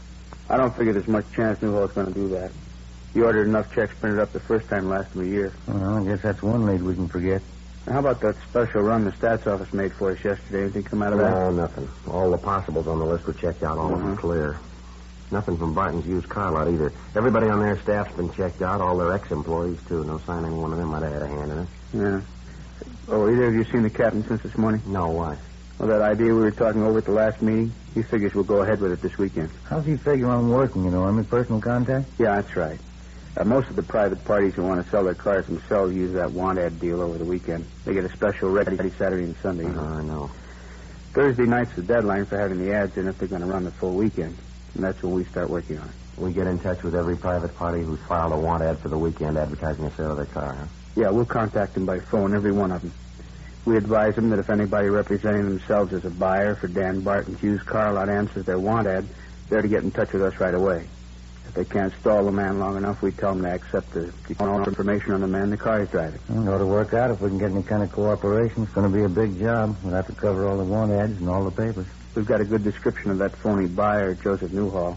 I 0.49 0.57
don't 0.57 0.77
figure 0.77 0.93
there's 0.93 1.09
much 1.09 1.31
chance 1.33 1.61
Newhall's 1.61 1.93
going 1.93 2.09
to 2.09 2.13
do 2.13 2.29
that. 2.31 2.53
He 3.15 3.21
ordered 3.21 3.49
enough 3.49 3.73
checks 3.75 3.93
printed 3.99 4.21
up 4.21 4.33
the 4.33 4.41
first 4.41 4.69
time 4.69 4.89
last 4.89 5.13
him 5.15 5.23
a 5.23 5.27
year. 5.27 5.53
Well, 5.67 5.99
I 5.99 6.05
guess 6.05 6.23
that's 6.23 6.43
one 6.43 6.65
lead 6.67 6.83
we 6.83 6.95
can 6.95 7.09
forget. 7.09 7.43
Now, 7.87 7.95
how 7.95 7.99
about 8.01 8.21
that 8.21 8.37
special 8.49 8.83
run 8.83 9.05
the 9.05 9.11
stats 9.13 9.47
office 9.47 9.73
made 9.73 9.93
for 9.95 10.13
us 10.13 10.23
yesterday? 10.23 10.63
Anything 10.63 10.85
come 10.85 11.03
out 11.03 11.13
of 11.15 11.19
that? 11.19 11.31
No, 11.31 11.51
nothing. 11.51 11.89
All 12.09 12.31
the 12.31 12.39
possibles 12.39 12.87
on 12.87 12.99
the 12.99 13.05
list 13.05 13.27
were 13.27 13.33
checked 13.33 13.63
out. 13.63 13.79
All 13.79 13.93
of 13.93 13.99
them 14.01 14.17
Mhm. 14.17 14.21
clear. 14.21 14.59
Nothing 15.33 15.57
from 15.57 15.75
Barton's 15.75 16.07
used 16.07 16.29
car 16.29 16.51
lot 16.53 16.69
either. 16.69 16.93
Everybody 17.17 17.49
on 17.49 17.61
their 17.61 17.77
staff's 17.79 18.13
been 18.17 18.31
checked 18.33 18.63
out. 18.63 18.81
All 18.81 18.97
their 18.97 19.13
ex-employees 19.13 19.79
too. 19.89 20.05
No 20.05 20.19
sign 20.19 20.45
any 20.45 20.55
one 20.55 20.73
of 20.73 20.79
them 20.79 20.89
might 20.89 21.03
have 21.03 21.13
had 21.13 21.23
a 21.23 21.27
hand 21.29 21.53
in 21.53 21.59
it. 21.59 21.69
Yeah. 21.95 22.21
Oh, 23.09 23.29
either 23.29 23.47
of 23.47 23.55
you 23.55 23.65
seen 23.65 23.83
the 23.83 23.91
captain 23.91 24.25
since 24.27 24.43
this 24.43 24.57
morning? 24.59 24.83
No, 24.87 25.09
why? 25.09 25.37
Well, 25.79 25.89
that 25.89 26.03
idea 26.03 26.27
we 26.35 26.41
were 26.43 26.51
talking 26.51 26.83
over 26.83 26.99
at 26.99 27.05
the 27.07 27.13
last 27.13 27.41
meeting, 27.43 27.73
he 27.95 28.03
figures 28.03 28.35
we'll 28.35 28.45
go 28.45 28.63
ahead 28.63 28.81
with 28.81 28.93
it 28.93 29.01
this 29.03 29.17
weekend. 29.19 29.51
How's 29.69 29.87
he 29.87 29.97
figure 29.97 30.29
on 30.29 30.51
working, 30.51 30.85
you 30.85 30.91
know, 30.91 31.03
Army? 31.05 31.23
Personal 31.25 31.61
contact? 31.61 32.07
Yeah, 32.19 32.37
that's 32.37 32.55
right. 32.57 32.79
Uh, 33.37 33.45
most 33.45 33.71
of 33.71 33.77
the 33.77 33.83
private 33.83 34.25
parties 34.25 34.55
who 34.55 34.63
want 34.63 34.85
to 34.85 34.91
sell 34.91 35.05
their 35.05 35.15
cars 35.15 35.47
themselves 35.47 35.95
use 35.95 36.13
that 36.15 36.31
want 36.33 36.59
ad 36.59 36.81
deal 36.81 37.01
over 37.01 37.17
the 37.17 37.25
weekend. 37.25 37.65
They 37.85 37.95
get 37.95 38.05
a 38.05 38.13
special 38.13 38.51
ready 38.51 38.77
Saturday 38.99 39.25
and 39.25 39.37
Sunday. 39.41 39.67
Uh, 39.67 39.81
I 39.81 40.03
know. 40.03 40.31
Thursday 41.13 41.45
night's 41.45 41.75
the 41.75 41.83
deadline 41.83 42.27
for 42.27 42.39
having 42.39 42.65
the 42.65 42.73
ads 42.73 42.97
in 42.97 43.09
if 43.09 43.19
they're 43.19 43.29
going 43.29 43.43
to 43.43 43.47
run 43.47 43.65
the 43.65 43.71
full 43.73 43.95
weekend. 43.95 44.37
And 44.75 44.85
that's 44.85 45.03
when 45.03 45.13
we 45.13 45.25
start 45.25 45.49
working 45.49 45.79
on 45.79 45.89
it. 45.89 45.95
We 46.17 46.33
get 46.33 46.47
in 46.47 46.59
touch 46.59 46.83
with 46.83 46.95
every 46.95 47.17
private 47.17 47.57
party 47.57 47.83
who's 47.83 48.01
filed 48.01 48.33
a 48.33 48.37
want 48.37 48.63
ad 48.63 48.79
for 48.81 48.89
the 48.89 48.99
weekend 48.99 49.39
advertising 49.39 49.85
a 49.85 49.95
sale 49.97 50.11
of 50.11 50.17
their 50.17 50.27
car, 50.27 50.55
huh? 50.55 50.67
Yeah, 50.97 51.11
we'll 51.11 51.25
contact 51.25 51.75
them 51.75 51.87
by 51.87 52.01
phone, 52.01 52.35
every 52.35 52.53
one 52.53 52.73
of 52.73 52.83
them. 52.83 52.93
We 53.65 53.77
advise 53.77 54.15
them 54.17 54.31
that 54.31 54.39
if 54.39 54.51
anybody 54.51 54.89
representing 54.89 55.49
themselves 55.49 55.93
as 55.93 56.05
a 56.05 56.11
buyer 56.11 56.57
for 56.57 56.69
Dan 56.69 57.01
Barton's 57.01 57.43
used 57.43 57.65
car 57.67 57.93
lot 57.93 58.09
answers 58.09 58.45
their 58.45 58.59
want 58.59 58.87
ad, 58.87 59.09
they're 59.49 59.63
to 59.63 59.69
get 59.69 59.83
in 59.83 59.91
touch 59.93 60.13
with 60.13 60.23
us 60.23 60.39
right 60.41 60.55
away. 60.55 60.89
If 61.51 61.57
they 61.57 61.65
can't 61.65 61.93
stall 61.99 62.25
the 62.25 62.31
man 62.31 62.61
long 62.61 62.77
enough, 62.77 63.03
we 63.03 63.11
tell 63.11 63.35
them 63.35 63.43
to 63.43 63.51
accept 63.51 63.91
the 63.91 64.13
all 64.39 64.63
information 64.63 65.15
on 65.15 65.21
the 65.21 65.27
man 65.27 65.51
the 65.51 65.57
car 65.57 65.83
is 65.83 65.89
driving. 65.89 66.21
It 66.29 66.49
ought 66.49 66.59
to 66.59 66.67
work 66.67 66.95
out 66.95 67.11
if 67.11 67.21
we 67.21 67.29
can 67.29 67.39
get 67.39 67.51
any 67.51 67.65
kind 67.65 67.83
of 67.83 67.91
cooperation. 67.91 68.63
It's 68.63 68.73
going 68.73 68.89
to 68.89 68.97
be 68.97 69.03
a 69.03 69.09
big 69.09 69.37
job. 69.37 69.77
We'll 69.83 69.95
have 69.95 70.07
to 70.07 70.13
cover 70.13 70.49
all 70.49 70.59
the 70.59 70.65
want 70.65 70.93
ads 70.93 71.19
and 71.19 71.29
all 71.29 71.43
the 71.43 71.51
papers. 71.51 71.89
We've 72.15 72.25
got 72.25 72.41
a 72.41 72.45
good 72.45 72.63
description 72.63 73.11
of 73.11 73.19
that 73.19 73.35
phony 73.35 73.67
buyer, 73.67 74.15
Joseph 74.15 74.53
Newhall. 74.53 74.97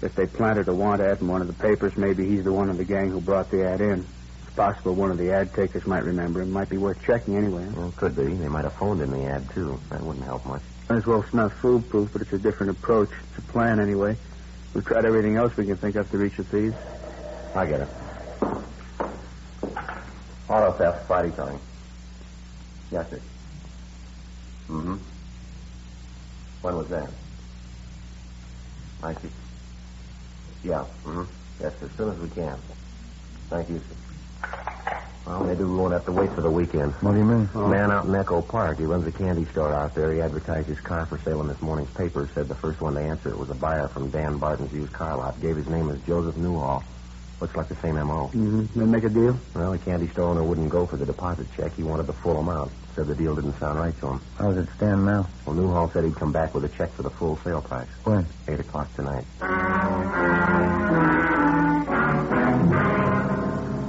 If 0.00 0.14
they 0.14 0.24
planted 0.24 0.68
a 0.68 0.74
want 0.74 1.02
ad 1.02 1.20
in 1.20 1.28
one 1.28 1.42
of 1.42 1.46
the 1.46 1.52
papers, 1.52 1.94
maybe 1.94 2.26
he's 2.26 2.42
the 2.42 2.52
one 2.52 2.70
of 2.70 2.78
the 2.78 2.84
gang 2.84 3.10
who 3.10 3.20
brought 3.20 3.50
the 3.50 3.68
ad 3.68 3.82
in. 3.82 4.06
It's 4.46 4.56
possible 4.56 4.94
one 4.94 5.10
of 5.10 5.18
the 5.18 5.30
ad 5.30 5.52
takers 5.52 5.86
might 5.86 6.04
remember 6.04 6.40
him. 6.40 6.52
Might 6.52 6.70
be 6.70 6.78
worth 6.78 7.02
checking 7.02 7.36
anyway. 7.36 7.68
Well, 7.76 7.92
could 7.98 8.16
be. 8.16 8.32
They 8.32 8.48
might 8.48 8.64
have 8.64 8.72
phoned 8.76 9.02
in 9.02 9.10
the 9.10 9.24
ad, 9.26 9.50
too. 9.50 9.78
That 9.90 10.02
wouldn't 10.02 10.24
help 10.24 10.46
much. 10.46 10.62
Might 10.88 10.96
as 10.96 11.06
well 11.06 11.22
smell 11.28 11.50
foolproof, 11.50 12.14
but 12.14 12.22
it's 12.22 12.32
a 12.32 12.38
different 12.38 12.70
approach. 12.70 13.10
It's 13.28 13.46
a 13.46 13.52
plan 13.52 13.78
anyway. 13.78 14.16
We've 14.74 14.84
tried 14.84 15.04
everything 15.04 15.36
else 15.36 15.52
we 15.56 15.66
can 15.66 15.76
think 15.76 15.96
of 15.96 16.10
to 16.10 16.18
reach 16.18 16.32
the 16.36 16.44
thieves. 16.44 16.74
I 17.54 17.66
get 17.66 17.80
it. 17.80 17.88
Auto 20.48 20.78
theft, 20.78 21.06
Friday 21.06 21.30
coming. 21.36 21.60
Yes, 22.90 23.06
sir. 23.10 23.22
Mm-hmm. 24.68 24.96
When 26.62 26.74
was 26.74 26.88
that? 26.88 27.12
I 29.02 29.12
see. 29.20 29.28
Yeah. 30.64 30.84
Mm-hmm. 31.04 31.30
Yes, 31.62 31.72
as 31.82 31.90
soon 31.96 32.10
as 32.10 32.18
we 32.18 32.28
can. 32.30 32.58
Thank 33.50 33.68
you, 33.68 33.80
sir. 33.88 34.11
Well, 35.26 35.44
maybe 35.44 35.62
we 35.64 35.76
won't 35.76 35.92
have 35.92 36.04
to 36.06 36.12
wait 36.12 36.32
for 36.34 36.40
the 36.40 36.50
weekend. 36.50 36.92
What 37.00 37.12
do 37.12 37.18
you 37.18 37.24
mean? 37.24 37.48
A 37.54 37.68
man 37.68 37.92
out 37.92 38.06
in 38.06 38.14
Echo 38.14 38.42
Park. 38.42 38.78
He 38.78 38.84
runs 38.84 39.06
a 39.06 39.12
candy 39.12 39.44
store 39.52 39.72
out 39.72 39.94
there. 39.94 40.12
He 40.12 40.20
advertised 40.20 40.66
his 40.68 40.80
car 40.80 41.06
for 41.06 41.18
sale 41.18 41.40
in 41.40 41.48
this 41.48 41.60
morning's 41.62 41.90
paper. 41.90 42.28
Said 42.34 42.48
the 42.48 42.56
first 42.56 42.80
one 42.80 42.94
to 42.94 43.00
answer 43.00 43.30
it 43.30 43.38
was 43.38 43.50
a 43.50 43.54
buyer 43.54 43.88
from 43.88 44.10
Dan 44.10 44.38
Barton's 44.38 44.72
used 44.72 44.92
car 44.92 45.16
lot. 45.16 45.40
Gave 45.40 45.56
his 45.56 45.68
name 45.68 45.90
as 45.90 46.00
Joseph 46.02 46.36
Newhall. 46.36 46.82
Looks 47.40 47.56
like 47.56 47.68
the 47.68 47.76
same 47.76 47.96
M.O. 47.96 48.28
Mm-hmm. 48.28 48.78
Then 48.78 48.90
make 48.90 49.02
a 49.02 49.08
deal? 49.08 49.36
Well, 49.54 49.72
the 49.72 49.78
candy 49.78 50.08
store 50.08 50.26
owner 50.30 50.44
wouldn't 50.44 50.70
go 50.70 50.86
for 50.86 50.96
the 50.96 51.06
deposit 51.06 51.48
check. 51.56 51.74
He 51.74 51.82
wanted 51.82 52.06
the 52.06 52.12
full 52.12 52.38
amount. 52.38 52.70
Said 52.94 53.08
the 53.08 53.16
deal 53.16 53.34
didn't 53.34 53.58
sound 53.58 53.78
right 53.80 53.98
to 54.00 54.06
him. 54.10 54.20
How 54.38 54.52
does 54.52 54.58
it 54.64 54.68
stand 54.76 55.04
now? 55.06 55.28
Well, 55.44 55.56
Newhall 55.56 55.90
said 55.92 56.04
he'd 56.04 56.14
come 56.14 56.30
back 56.30 56.54
with 56.54 56.64
a 56.64 56.68
check 56.68 56.92
for 56.94 57.02
the 57.02 57.10
full 57.10 57.36
sale 57.42 57.62
price. 57.62 57.88
When? 58.04 58.26
Eight 58.48 58.60
o'clock 58.60 58.94
tonight. 58.94 59.24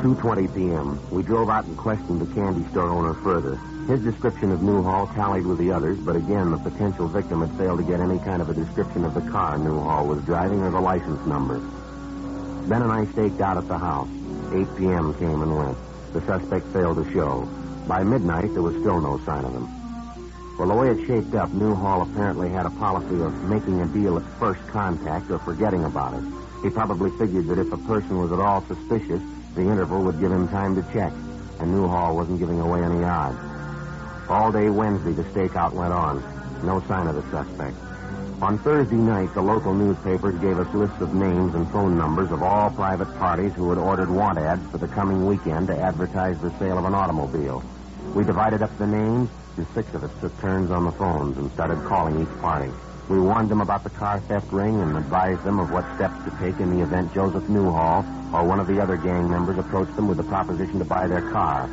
2.20 0.03 0.53
p.m. 0.53 0.99
We 1.11 1.23
drove 1.23 1.49
out 1.49 1.63
and 1.63 1.77
questioned 1.77 2.19
the 2.19 2.33
candy 2.35 2.69
store 2.71 2.89
owner 2.89 3.13
further. 3.13 3.55
His 3.87 4.01
description 4.01 4.51
of 4.51 4.61
Newhall 4.61 5.07
tallied 5.07 5.45
with 5.45 5.59
the 5.59 5.71
others, 5.71 5.97
but 5.97 6.17
again, 6.17 6.51
the 6.51 6.57
potential 6.57 7.07
victim 7.07 7.39
had 7.39 7.57
failed 7.57 7.79
to 7.79 7.85
get 7.85 8.01
any 8.01 8.19
kind 8.19 8.41
of 8.41 8.49
a 8.49 8.53
description 8.53 9.05
of 9.05 9.13
the 9.13 9.21
car 9.31 9.57
Newhall 9.57 10.05
was 10.05 10.21
driving 10.25 10.61
or 10.61 10.71
the 10.71 10.79
license 10.81 11.25
number. 11.25 11.59
Ben 12.67 12.81
and 12.81 12.91
I 12.91 13.05
staked 13.13 13.39
out 13.39 13.55
at 13.55 13.69
the 13.69 13.77
house. 13.77 14.09
8 14.51 14.67
p.m. 14.77 15.13
came 15.13 15.41
and 15.41 15.57
went. 15.57 15.77
The 16.11 16.19
suspect 16.25 16.67
failed 16.73 16.97
to 16.97 17.09
show. 17.13 17.47
By 17.87 18.03
midnight, 18.03 18.51
there 18.51 18.61
was 18.61 18.75
still 18.75 18.99
no 18.99 19.19
sign 19.19 19.45
of 19.45 19.53
him. 19.53 19.69
Well, 20.59 20.67
the 20.67 20.75
way 20.75 20.89
it 20.89 21.07
shaped 21.07 21.33
up, 21.33 21.53
Newhall 21.53 22.01
apparently 22.01 22.49
had 22.49 22.65
a 22.65 22.71
policy 22.71 23.21
of 23.21 23.33
making 23.45 23.79
a 23.79 23.87
deal 23.87 24.17
at 24.17 24.23
first 24.37 24.67
contact 24.67 25.31
or 25.31 25.39
forgetting 25.39 25.85
about 25.85 26.13
it. 26.13 26.23
He 26.61 26.69
probably 26.69 27.09
figured 27.17 27.47
that 27.47 27.57
if 27.57 27.71
a 27.71 27.77
person 27.77 28.19
was 28.19 28.33
at 28.33 28.39
all 28.39 28.65
suspicious, 28.67 29.21
the 29.55 29.61
interval 29.61 30.03
would 30.03 30.19
give 30.19 30.31
him 30.31 30.47
time 30.49 30.75
to 30.75 30.81
check, 30.93 31.13
and 31.59 31.71
Newhall 31.71 32.15
wasn't 32.15 32.39
giving 32.39 32.59
away 32.59 32.81
any 32.83 33.03
odds. 33.03 33.37
All 34.29 34.51
day 34.51 34.69
Wednesday, 34.69 35.13
the 35.13 35.23
stakeout 35.29 35.73
went 35.73 35.93
on. 35.93 36.21
No 36.65 36.81
sign 36.87 37.07
of 37.07 37.15
the 37.15 37.25
suspect. 37.29 37.77
On 38.41 38.59
Thursday 38.59 38.97
night, 38.97 39.33
the 39.35 39.41
local 39.41 39.73
newspapers 39.73 40.39
gave 40.41 40.59
us 40.59 40.67
lists 40.73 40.99
of 40.99 41.13
names 41.13 41.55
and 41.55 41.69
phone 41.71 41.97
numbers 41.97 42.31
of 42.31 42.41
all 42.41 42.69
private 42.71 43.07
parties 43.19 43.53
who 43.55 43.69
had 43.69 43.77
ordered 43.77 44.09
want 44.09 44.37
ads 44.37 44.63
for 44.71 44.79
the 44.79 44.87
coming 44.87 45.25
weekend 45.25 45.67
to 45.67 45.77
advertise 45.77 46.35
the 46.41 46.51
sale 46.59 46.77
of 46.77 46.85
an 46.85 46.93
automobile. 46.93 47.63
We 48.15 48.23
divided 48.23 48.61
up 48.61 48.77
the 48.79 48.87
names, 48.87 49.29
and 49.57 49.67
six 49.73 49.93
of 49.93 50.03
us 50.03 50.11
took 50.19 50.37
turns 50.41 50.71
on 50.71 50.83
the 50.83 50.91
phones 50.93 51.37
and 51.37 51.51
started 51.53 51.87
calling 51.87 52.21
each 52.21 52.41
party. 52.41 52.71
We 53.09 53.19
warned 53.19 53.49
them 53.49 53.61
about 53.61 53.83
the 53.83 53.89
car 53.89 54.19
theft 54.21 54.51
ring 54.51 54.79
and 54.79 54.97
advised 54.97 55.43
them 55.43 55.59
of 55.59 55.71
what 55.71 55.83
steps 55.95 56.23
to 56.23 56.31
take 56.39 56.59
in 56.59 56.75
the 56.75 56.83
event 56.83 57.13
Joseph 57.13 57.47
Newhall 57.49 58.05
or 58.33 58.45
one 58.45 58.59
of 58.59 58.67
the 58.67 58.81
other 58.81 58.97
gang 58.97 59.29
members 59.29 59.57
approached 59.57 59.95
them 59.95 60.07
with 60.07 60.17
the 60.17 60.23
proposition 60.23 60.79
to 60.79 60.85
buy 60.85 61.07
their 61.07 61.29
car. 61.31 61.67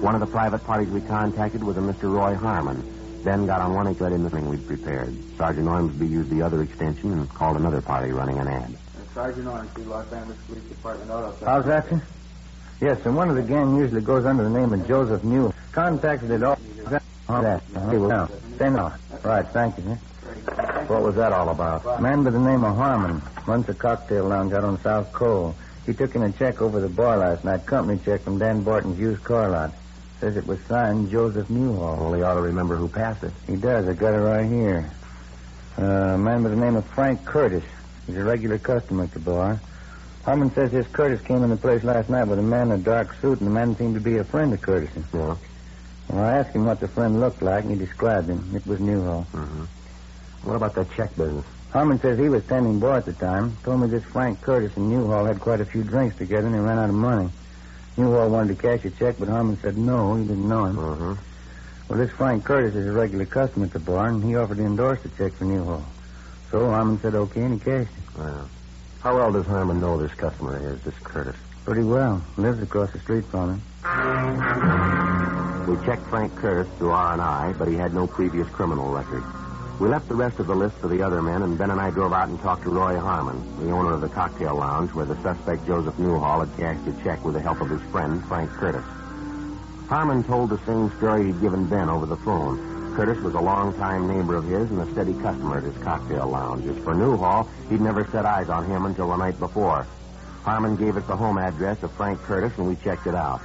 One 0.00 0.14
of 0.14 0.20
the 0.20 0.26
private 0.26 0.64
parties 0.64 0.88
we 0.88 1.02
contacted 1.02 1.62
was 1.62 1.76
a 1.76 1.80
Mr. 1.80 2.10
Roy 2.10 2.34
Harmon. 2.34 2.82
Then 3.22 3.44
got 3.46 3.60
on 3.60 3.74
one 3.74 3.86
and 3.86 3.98
got 3.98 4.12
in 4.12 4.24
the 4.24 4.30
thing 4.30 4.48
we'd 4.48 4.66
prepared. 4.66 5.14
Sergeant 5.36 5.68
Ormsby 5.68 6.06
used 6.06 6.30
the 6.30 6.40
other 6.40 6.62
extension 6.62 7.12
and 7.12 7.28
called 7.28 7.58
another 7.58 7.82
party 7.82 8.12
running 8.12 8.38
an 8.38 8.48
ad. 8.48 8.74
Sergeant 9.12 9.46
Ormsby, 9.46 9.82
Los 9.82 10.10
Angeles 10.10 10.38
Police 10.46 10.64
Department 10.64 11.10
Auto. 11.10 11.44
How's 11.44 11.66
that, 11.66 11.88
sir? 11.90 12.02
Yes, 12.80 13.04
and 13.04 13.14
one 13.14 13.28
of 13.28 13.36
the 13.36 13.42
gang 13.42 13.76
usually 13.76 14.00
goes 14.00 14.24
under 14.24 14.42
the 14.44 14.50
name 14.50 14.72
of 14.72 14.88
Joseph 14.88 15.22
New. 15.22 15.52
Contacted 15.72 16.30
it 16.30 16.42
all. 16.42 16.58
Oh, 17.28 17.42
that. 17.42 17.62
He 17.90 17.98
will 17.98 18.08
now. 18.08 18.28
Stay 18.56 18.70
now. 18.70 18.94
Right, 19.22 19.46
thank 19.48 19.76
you, 19.76 19.84
sir. 19.84 19.98
What 20.90 21.02
was 21.02 21.14
that 21.14 21.32
all 21.32 21.50
about? 21.50 21.86
A 21.86 22.02
Man 22.02 22.24
by 22.24 22.30
the 22.30 22.40
name 22.40 22.64
of 22.64 22.74
Harmon 22.74 23.22
runs 23.46 23.68
a 23.68 23.74
cocktail 23.74 24.24
lounge 24.24 24.52
out 24.52 24.64
on 24.64 24.76
South 24.82 25.12
Cole. 25.12 25.54
He 25.86 25.94
took 25.94 26.16
in 26.16 26.22
a 26.24 26.32
check 26.32 26.60
over 26.60 26.80
the 26.80 26.88
bar 26.88 27.16
last 27.16 27.44
night, 27.44 27.64
company 27.64 28.00
check 28.04 28.24
from 28.24 28.40
Dan 28.40 28.64
Barton's 28.64 28.98
used 28.98 29.22
car 29.22 29.48
lot. 29.48 29.72
Says 30.18 30.36
it 30.36 30.48
was 30.48 30.58
signed 30.62 31.12
Joseph 31.12 31.48
Newhall. 31.48 31.96
Well, 31.96 32.14
he 32.14 32.22
ought 32.22 32.34
to 32.34 32.40
remember 32.40 32.74
who 32.74 32.88
passed 32.88 33.22
it. 33.22 33.32
He 33.46 33.54
does. 33.54 33.86
I 33.86 33.92
got 33.92 34.14
it 34.14 34.16
right 34.16 34.44
here. 34.44 34.90
Uh, 35.78 35.84
a 35.84 36.18
man 36.18 36.42
by 36.42 36.48
the 36.48 36.56
name 36.56 36.74
of 36.74 36.84
Frank 36.86 37.24
Curtis. 37.24 37.62
He's 38.08 38.16
a 38.16 38.24
regular 38.24 38.58
customer 38.58 39.04
at 39.04 39.12
the 39.12 39.20
bar. 39.20 39.60
Harmon 40.24 40.52
says 40.54 40.72
this 40.72 40.88
Curtis 40.88 41.20
came 41.20 41.44
in 41.44 41.50
the 41.50 41.56
place 41.56 41.84
last 41.84 42.10
night 42.10 42.24
with 42.24 42.40
a 42.40 42.42
man 42.42 42.72
in 42.72 42.80
a 42.80 42.82
dark 42.82 43.14
suit, 43.20 43.38
and 43.38 43.46
the 43.46 43.54
man 43.54 43.76
seemed 43.76 43.94
to 43.94 44.00
be 44.00 44.16
a 44.16 44.24
friend 44.24 44.52
of 44.52 44.60
Curtis's. 44.60 45.04
Yeah. 45.14 45.36
Well, 46.08 46.24
I 46.24 46.38
asked 46.38 46.50
him 46.50 46.64
what 46.64 46.80
the 46.80 46.88
friend 46.88 47.20
looked 47.20 47.42
like, 47.42 47.62
and 47.62 47.74
he 47.74 47.78
described 47.78 48.28
him. 48.28 48.56
It 48.56 48.66
was 48.66 48.80
Newhall. 48.80 49.28
Mm-hmm. 49.32 49.64
What 50.42 50.56
about 50.56 50.74
that 50.74 50.90
check 50.92 51.14
business? 51.16 51.44
Harmon 51.72 52.00
says 52.00 52.18
he 52.18 52.28
was 52.28 52.44
tending 52.46 52.80
bar 52.80 52.96
at 52.96 53.04
the 53.04 53.12
time. 53.12 53.56
Told 53.62 53.80
me 53.80 53.88
this 53.88 54.02
Frank 54.04 54.40
Curtis 54.40 54.76
and 54.76 54.90
Newhall 54.90 55.24
had 55.24 55.38
quite 55.38 55.60
a 55.60 55.64
few 55.64 55.84
drinks 55.84 56.16
together, 56.16 56.46
and 56.46 56.54
they 56.54 56.58
ran 56.58 56.78
out 56.78 56.88
of 56.88 56.94
money. 56.94 57.30
Newhall 57.96 58.28
wanted 58.28 58.56
to 58.56 58.62
cash 58.62 58.84
a 58.84 58.90
check, 58.90 59.16
but 59.18 59.28
Harmon 59.28 59.58
said 59.60 59.76
no, 59.76 60.16
he 60.16 60.24
didn't 60.24 60.48
know 60.48 60.64
him. 60.64 60.76
Mm-hmm. 60.76 61.12
Well, 61.88 61.98
this 61.98 62.10
Frank 62.12 62.44
Curtis 62.44 62.74
is 62.74 62.86
a 62.86 62.92
regular 62.92 63.26
customer 63.26 63.66
at 63.66 63.72
the 63.72 63.78
bar, 63.78 64.08
and 64.08 64.24
he 64.24 64.36
offered 64.36 64.56
to 64.56 64.64
endorse 64.64 65.00
the 65.02 65.10
check 65.10 65.32
for 65.34 65.44
Newhall. 65.44 65.84
So 66.50 66.68
Harmon 66.70 66.98
said 67.00 67.14
okay, 67.14 67.42
and 67.42 67.54
he 67.54 67.60
cashed 67.60 67.90
it. 67.90 68.18
Well, 68.18 68.48
how 69.00 69.16
well 69.16 69.32
does 69.32 69.46
Harmon 69.46 69.80
know 69.80 69.96
this 69.96 70.12
customer 70.14 70.58
is, 70.72 70.82
this 70.82 70.94
Curtis? 71.04 71.36
Pretty 71.64 71.84
well. 71.84 72.22
Lives 72.36 72.62
across 72.62 72.92
the 72.92 72.98
street 72.98 73.24
from 73.26 73.50
him. 73.50 73.62
We 75.68 75.76
checked 75.86 76.06
Frank 76.08 76.34
Curtis 76.36 76.72
through 76.78 76.90
R&I, 76.90 77.54
but 77.58 77.68
he 77.68 77.74
had 77.74 77.94
no 77.94 78.06
previous 78.06 78.48
criminal 78.48 78.90
record. 78.90 79.22
We 79.80 79.88
left 79.88 80.08
the 80.08 80.14
rest 80.14 80.38
of 80.38 80.46
the 80.46 80.54
list 80.54 80.76
for 80.76 80.88
the 80.88 81.02
other 81.02 81.22
men, 81.22 81.40
and 81.40 81.56
Ben 81.56 81.70
and 81.70 81.80
I 81.80 81.88
drove 81.88 82.12
out 82.12 82.28
and 82.28 82.38
talked 82.40 82.64
to 82.64 82.68
Roy 82.68 83.00
Harmon, 83.00 83.40
the 83.64 83.72
owner 83.72 83.94
of 83.94 84.02
the 84.02 84.10
cocktail 84.10 84.56
lounge 84.56 84.92
where 84.92 85.06
the 85.06 85.16
suspect 85.22 85.66
Joseph 85.66 85.98
Newhall 85.98 86.40
had 86.40 86.54
cashed 86.58 86.86
a 86.86 86.92
check 87.02 87.24
with 87.24 87.32
the 87.32 87.40
help 87.40 87.62
of 87.62 87.70
his 87.70 87.80
friend, 87.90 88.22
Frank 88.28 88.50
Curtis. 88.50 88.84
Harmon 89.88 90.22
told 90.22 90.50
the 90.50 90.60
same 90.66 90.94
story 90.98 91.28
he'd 91.28 91.40
given 91.40 91.66
Ben 91.66 91.88
over 91.88 92.04
the 92.04 92.18
phone. 92.18 92.58
Curtis 92.94 93.24
was 93.24 93.32
a 93.32 93.40
longtime 93.40 94.06
neighbor 94.06 94.36
of 94.36 94.44
his 94.44 94.70
and 94.70 94.82
a 94.82 94.92
steady 94.92 95.14
customer 95.14 95.56
at 95.56 95.64
his 95.64 95.82
cocktail 95.82 96.28
lounge. 96.28 96.66
As 96.66 96.76
for 96.84 96.94
Newhall, 96.94 97.48
he'd 97.70 97.80
never 97.80 98.06
set 98.12 98.26
eyes 98.26 98.50
on 98.50 98.66
him 98.66 98.84
until 98.84 99.08
the 99.08 99.16
night 99.16 99.38
before. 99.38 99.86
Harmon 100.42 100.76
gave 100.76 100.98
us 100.98 101.06
the 101.06 101.16
home 101.16 101.38
address 101.38 101.82
of 101.82 101.90
Frank 101.92 102.20
Curtis, 102.20 102.52
and 102.58 102.68
we 102.68 102.76
checked 102.76 103.06
it 103.06 103.14
out. 103.14 103.40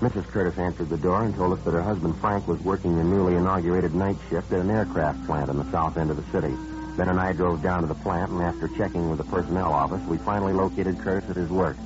Mrs. 0.00 0.28
Curtis 0.28 0.58
answered 0.58 0.90
the 0.90 0.98
door 0.98 1.24
and 1.24 1.34
told 1.34 1.58
us 1.58 1.64
that 1.64 1.72
her 1.72 1.82
husband 1.82 2.20
Frank 2.20 2.46
was 2.46 2.60
working 2.60 2.96
the 2.96 3.02
newly 3.02 3.34
inaugurated 3.34 3.94
night 3.94 4.18
shift 4.28 4.52
at 4.52 4.60
an 4.60 4.70
aircraft 4.70 5.24
plant 5.26 5.48
in 5.48 5.56
the 5.56 5.70
south 5.72 5.96
end 5.96 6.10
of 6.10 6.18
the 6.18 6.32
city. 6.32 6.52
Ben 6.98 7.08
and 7.08 7.18
I 7.18 7.32
drove 7.32 7.62
down 7.62 7.80
to 7.80 7.88
the 7.88 7.94
plant, 7.94 8.30
and 8.30 8.42
after 8.42 8.68
checking 8.76 9.08
with 9.08 9.16
the 9.16 9.24
personnel 9.24 9.72
office, 9.72 10.02
we 10.06 10.18
finally 10.18 10.52
located 10.52 10.98
Curtis 11.00 11.30
at 11.30 11.36
his 11.36 11.48
work. 11.48 11.78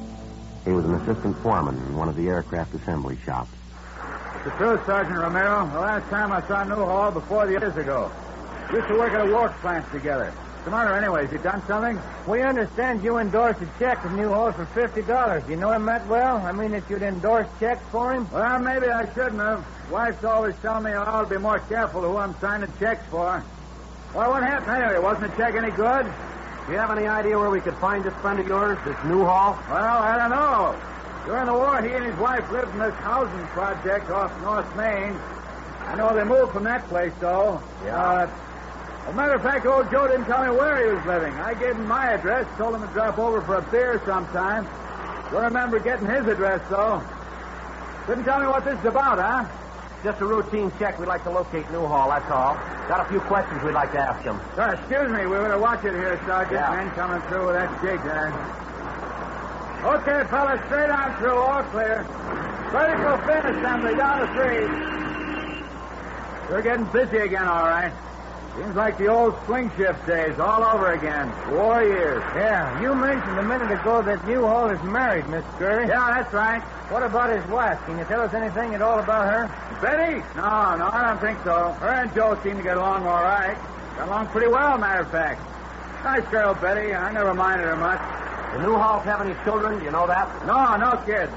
He 0.65 0.73
was 0.73 0.85
an 0.85 0.95
assistant 0.97 1.41
foreman 1.43 1.77
in 1.87 1.97
one 1.97 2.09
of 2.09 2.17
the 2.17 2.27
aircraft 2.27 2.75
assembly 2.75 3.17
shops. 3.25 3.55
The 4.45 4.51
truth, 4.59 4.81
Sergeant 4.87 5.19
Romero. 5.19 5.71
The 5.73 5.81
last 5.81 6.09
time 6.11 6.33
I 6.33 6.47
saw 6.49 6.65
Newhall 6.65 7.13
before 7.13 7.47
the 7.47 7.53
years 7.53 7.77
ago. 7.77 8.11
Used 8.73 8.89
to 8.89 8.95
work 8.95 9.13
at 9.13 9.21
a 9.21 9.33
work 9.33 9.53
plant 9.61 9.91
together. 9.93 10.35
What's 10.61 10.73
the 10.73 10.77
matter, 10.77 10.95
anyways? 10.95 11.33
You 11.33 11.39
done 11.39 11.63
something? 11.67 11.99
We 12.29 12.43
understand 12.43 13.03
you 13.03 13.17
endorsed 13.17 13.63
a 13.63 13.69
check 13.79 14.03
to 14.03 14.11
Newhall 14.11 14.53
for 14.53 14.67
fifty 14.67 15.01
dollars. 15.01 15.43
You 15.49 15.57
know 15.57 15.73
him 15.73 15.87
that 15.87 16.07
well? 16.07 16.37
I 16.37 16.53
mean, 16.53 16.73
that 16.73 16.83
you'd 16.91 17.01
endorse 17.01 17.47
checks 17.59 17.81
for 17.91 18.13
him? 18.13 18.31
Well, 18.31 18.59
maybe 18.59 18.89
I 18.89 19.11
shouldn't 19.15 19.41
have. 19.41 19.65
Wife's 19.91 20.23
always 20.23 20.55
telling 20.61 20.85
me 20.85 20.91
I'll 20.91 21.25
be 21.25 21.39
more 21.39 21.61
careful 21.61 22.03
who 22.03 22.19
I'm 22.19 22.39
signing 22.41 22.71
checks 22.79 23.03
for. 23.11 23.43
Well, 24.15 24.31
what 24.33 24.43
happened 24.43 24.83
anyway? 24.83 24.99
Wasn't 24.99 25.31
the 25.31 25.35
check 25.39 25.55
any 25.55 25.71
good? 25.71 26.05
Do 26.67 26.73
you 26.73 26.79
have 26.79 26.91
any 26.91 27.07
idea 27.07 27.39
where 27.39 27.49
we 27.49 27.63
could 27.63 27.77
find 27.77 28.05
this 28.05 28.13
friend 28.17 28.39
of 28.39 28.47
yours, 28.47 28.77
this 28.85 29.03
Newhall? 29.07 29.59
Well, 29.71 30.03
I 30.03 30.19
don't 30.19 30.29
know. 30.29 30.79
During 31.25 31.47
the 31.47 31.55
war, 31.55 31.81
he 31.81 31.89
and 31.93 32.05
his 32.05 32.17
wife 32.19 32.45
lived 32.53 32.71
in 32.75 32.81
this 32.81 32.95
housing 32.97 33.47
project 33.47 34.11
off 34.11 34.31
North 34.43 34.77
Main. 34.77 35.19
I 35.87 35.95
know 35.97 36.15
they 36.15 36.23
moved 36.23 36.53
from 36.53 36.65
that 36.65 36.87
place, 36.89 37.15
though. 37.19 37.63
Yeah. 37.87 37.97
Uh, 37.97 38.31
as 39.11 39.15
a 39.15 39.17
matter 39.17 39.35
of 39.35 39.43
fact, 39.43 39.67
old 39.67 39.91
Joe 39.91 40.07
didn't 40.07 40.27
tell 40.27 40.45
me 40.45 40.57
where 40.57 40.87
he 40.87 40.95
was 40.95 41.05
living. 41.05 41.35
I 41.35 41.53
gave 41.55 41.75
him 41.75 41.89
my 41.89 42.13
address, 42.13 42.47
told 42.57 42.77
him 42.77 42.87
to 42.87 42.95
drop 42.95 43.19
over 43.19 43.43
for 43.43 43.57
a 43.57 43.63
beer 43.63 44.01
sometime. 44.07 44.69
Don't 45.33 45.43
remember 45.43 45.81
getting 45.81 46.07
his 46.07 46.29
address, 46.29 46.63
though. 46.71 47.03
Couldn't 48.07 48.23
tell 48.23 48.39
me 48.39 48.47
what 48.47 48.65
this 48.65 48.79
is 48.79 48.85
about, 48.85 49.19
huh? 49.19 49.51
Just 50.05 50.21
a 50.21 50.27
routine 50.27 50.71
check. 50.79 51.01
We'd 51.01 51.09
like 51.09 51.25
to 51.25 51.31
locate 51.31 51.69
Newhall, 51.73 52.09
that's 52.09 52.31
all. 52.31 52.55
Got 52.87 53.05
a 53.05 53.11
few 53.11 53.19
questions 53.23 53.61
we'd 53.65 53.75
like 53.75 53.91
to 53.93 53.99
ask 53.99 54.23
him. 54.23 54.39
Sir, 54.55 54.75
excuse 54.79 55.11
me. 55.11 55.27
We 55.27 55.39
were 55.43 55.49
to 55.49 55.59
watch 55.59 55.85
it 55.85 55.95
here, 55.95 56.15
Sergeant. 56.25 56.53
Yeah. 56.53 56.71
Men 56.71 56.91
coming 56.95 57.21
through 57.27 57.47
with 57.47 57.57
that 57.57 57.83
jig 57.83 58.01
there. 58.05 58.31
Okay, 59.91 60.23
fellas, 60.31 60.61
straight 60.67 60.91
on 60.91 61.19
through, 61.19 61.35
all 61.35 61.65
clear. 61.75 62.07
Vertical 62.71 63.19
fin 63.27 63.59
assembly 63.59 63.97
down 63.97 64.21
the 64.21 64.31
street. 64.39 64.71
We're 66.49 66.63
getting 66.63 66.87
busy 66.93 67.19
again, 67.19 67.49
all 67.49 67.67
right. 67.67 67.93
Seems 68.57 68.75
like 68.75 68.99
the 68.99 69.07
old 69.07 69.35
swing 69.47 69.71
shift 69.77 70.07
days 70.07 70.39
all 70.39 70.65
over 70.65 70.93
again. 70.93 71.31
War 71.53 71.83
years. 71.83 72.23
Yeah, 72.35 72.81
you 72.83 72.95
mentioned 72.95 73.39
a 73.39 73.43
minute 73.43 73.71
ago 73.71 74.03
that 74.03 74.27
Newhall 74.27 74.71
is 74.71 74.83
married, 74.83 75.29
Miss 75.29 75.45
Curtis. 75.57 75.89
Yeah, 75.89 76.11
that's 76.11 76.33
right. 76.35 76.61
What 76.91 77.05
about 77.05 77.31
his 77.31 77.47
wife? 77.49 77.79
Can 77.87 77.99
you 77.99 78.05
tell 78.05 78.21
us 78.21 78.35
anything 78.35 78.75
at 78.75 78.83
all 78.83 78.99
about 78.99 79.27
her? 79.33 79.47
Betty? 79.81 80.19
No, 80.35 80.77
no, 80.77 80.91
I 80.93 81.07
don't 81.09 81.21
think 81.21 81.39
so. 81.45 81.71
Her 81.79 81.91
and 81.91 82.13
Joe 82.15 82.39
seem 82.43 82.57
to 82.57 82.63
get 82.63 82.77
along 82.77 83.07
all 83.07 83.23
right. 83.23 83.57
Got 83.97 84.09
along 84.09 84.27
pretty 84.29 84.49
well, 84.49 84.77
matter 84.77 85.03
of 85.03 85.11
fact. 85.11 85.41
Nice 86.03 86.27
girl, 86.31 86.55
Betty. 86.55 86.93
I 86.93 87.13
never 87.13 87.33
minded 87.33 87.65
her 87.67 87.77
much. 87.77 88.01
The 88.53 88.67
Newhalls 88.67 89.05
have 89.05 89.21
any 89.21 89.35
children? 89.45 89.79
Do 89.79 89.85
you 89.85 89.93
know 89.93 90.09
that? 90.09 90.27
No, 90.47 90.77
no 90.77 91.01
kids. 91.07 91.31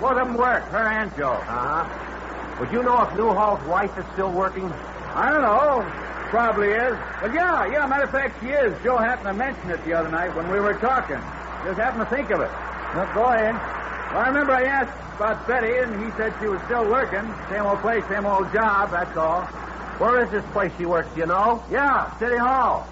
Both 0.00 0.12
of 0.12 0.28
them 0.28 0.34
work, 0.36 0.62
her 0.70 0.86
and 0.86 1.10
Joe. 1.16 1.32
Uh-huh. 1.32 2.60
Would 2.60 2.70
you 2.70 2.82
know 2.84 3.02
if 3.02 3.08
Newhall's 3.10 3.66
wife 3.66 3.98
is 3.98 4.04
still 4.12 4.30
working? 4.30 4.70
I 5.14 5.30
don't 5.30 5.42
know. 5.42 5.82
Probably 6.32 6.68
is. 6.68 6.96
But 7.20 7.34
yeah, 7.34 7.70
yeah, 7.70 7.86
matter 7.86 8.04
of 8.04 8.10
fact, 8.10 8.40
she 8.40 8.48
is. 8.48 8.72
Joe 8.82 8.96
happened 8.96 9.26
to 9.26 9.34
mention 9.34 9.68
it 9.68 9.84
the 9.84 9.92
other 9.92 10.08
night 10.08 10.34
when 10.34 10.50
we 10.50 10.60
were 10.60 10.72
talking. 10.72 11.20
Just 11.62 11.78
happened 11.78 12.08
to 12.08 12.16
think 12.16 12.30
of 12.30 12.40
it. 12.40 12.48
Well, 12.96 13.12
go 13.12 13.24
ahead. 13.28 13.52
Well, 13.52 14.24
I 14.24 14.28
remember 14.28 14.52
I 14.52 14.64
asked 14.64 14.96
about 15.14 15.46
Betty, 15.46 15.76
and 15.76 16.02
he 16.02 16.10
said 16.16 16.32
she 16.40 16.46
was 16.46 16.58
still 16.62 16.88
working. 16.88 17.20
Same 17.50 17.66
old 17.66 17.80
place, 17.80 18.02
same 18.08 18.24
old 18.24 18.50
job, 18.50 18.92
that's 18.92 19.14
all. 19.14 19.42
Where 20.00 20.24
is 20.24 20.30
this 20.30 20.42
place 20.52 20.72
she 20.78 20.86
works, 20.86 21.14
you 21.14 21.26
know? 21.26 21.62
Yeah, 21.70 22.08
City 22.18 22.38
Hall. 22.38 22.88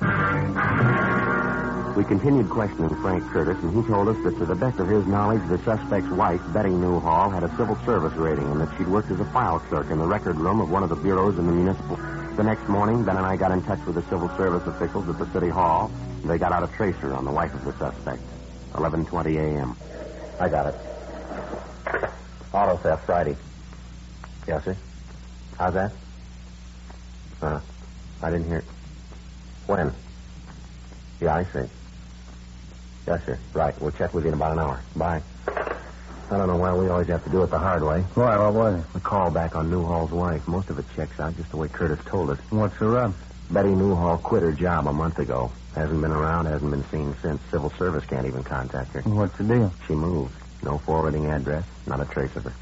We 1.97 2.05
continued 2.05 2.51
questioning 2.51 2.95
Frank 3.01 3.25
Curtis, 3.33 3.57
and 3.63 3.73
he 3.75 3.91
told 3.91 4.09
us 4.09 4.19
that 4.23 4.37
to 4.37 4.45
the 4.45 4.55
best 4.55 4.79
of 4.81 4.89
his 4.89 5.07
knowledge, 5.07 5.41
the 5.49 5.57
suspect's 5.65 6.11
wife, 6.11 6.43
Betty 6.53 6.69
Newhall, 6.69 7.31
had 7.31 7.43
a 7.43 7.49
civil 7.57 7.79
service 7.87 8.13
rating 8.19 8.45
and 8.53 8.61
that 8.61 8.69
she'd 8.77 8.89
worked 8.89 9.11
as 9.11 9.19
a 9.19 9.25
file 9.33 9.61
clerk 9.61 9.91
in 9.91 9.99
the 9.99 10.07
record 10.07 10.37
room 10.37 10.61
of 10.61 10.71
one 10.71 10.83
of 10.83 10.91
the 10.91 10.97
bureaus 10.97 11.39
in 11.39 11.47
the 11.47 11.53
municipal. 11.53 11.99
The 12.41 12.49
next 12.49 12.67
morning, 12.71 13.05
Ben 13.05 13.19
and 13.19 13.27
I 13.27 13.37
got 13.37 13.53
in 13.53 13.61
touch 13.69 13.81
with 13.87 13.97
the 13.97 14.05
civil 14.09 14.33
service 14.39 14.65
officials 14.65 15.05
at 15.13 15.19
the 15.21 15.29
city 15.37 15.53
hall, 15.53 15.93
they 16.25 16.39
got 16.41 16.57
out 16.57 16.65
a 16.65 16.73
tracer 16.73 17.13
on 17.13 17.27
the 17.27 17.31
wife 17.31 17.53
of 17.53 17.61
the 17.69 17.73
suspect. 17.77 18.25
11:20 18.73 19.37
a.m. 19.37 19.77
I 20.41 20.49
got 20.49 20.65
it. 20.73 20.75
Auto 22.55 22.81
theft 22.83 23.05
Friday. 23.05 23.37
Yes, 24.49 24.63
sir. 24.65 24.79
How's 25.59 25.75
that? 25.75 25.93
Uh, 27.43 27.61
I 28.25 28.31
didn't 28.31 28.49
hear. 28.49 28.65
When? 29.67 29.93
Yeah, 31.21 31.37
I 31.37 31.45
see. 31.53 31.69
Yes, 33.07 33.21
sir. 33.27 33.41
Right. 33.55 33.75
We'll 33.83 33.93
check 33.93 34.15
with 34.15 34.25
you 34.25 34.31
in 34.31 34.35
about 34.37 34.53
an 34.53 34.61
hour. 34.61 34.87
Bye. 34.97 35.21
I 36.31 36.37
don't 36.37 36.47
know 36.47 36.57
why 36.57 36.73
we 36.73 36.89
always 36.89 37.09
have 37.09 37.25
to 37.25 37.31
do 37.31 37.43
it 37.43 37.51
the 37.51 37.59
hard 37.59 37.83
way. 37.83 38.03
Why, 38.15 38.39
what 38.39 38.55
was 38.55 38.81
it? 38.81 38.93
The 38.93 39.01
call 39.01 39.33
back 39.33 39.57
on 39.57 39.69
Newhall's 39.69 40.13
wife. 40.13 40.47
Most 40.47 40.71
of 40.71 40.79
it 40.79 40.85
checks 40.95 41.19
out 41.19 41.37
just 41.37 41.51
the 41.51 41.57
way 41.57 41.67
Curtis 41.67 41.99
told 42.07 42.31
us. 42.31 42.39
What's 42.51 42.79
the 42.79 42.87
rub? 42.87 43.15
Betty 43.51 43.71
Newhall 43.71 44.19
quit 44.19 44.45
her 44.45 44.53
job 44.53 44.87
a 44.87 44.93
month 44.93 45.19
ago. 45.19 45.51
Hasn't 45.75 46.01
been 46.01 46.13
around, 46.13 46.47
hasn't 46.47 46.71
been 46.71 46.85
seen 46.91 47.17
since. 47.21 47.41
Civil 47.51 47.71
service 47.71 48.05
can't 48.05 48.27
even 48.27 48.45
contact 48.45 48.93
her. 48.93 49.01
What's 49.03 49.37
the 49.39 49.45
deal? 49.45 49.73
She 49.89 49.95
moved. 49.95 50.33
No 50.63 50.79
forwarding 50.79 51.27
address, 51.27 51.65
not 51.87 52.01
a 52.01 52.05
trace 52.05 52.35
of 52.37 52.45
her. 52.45 52.53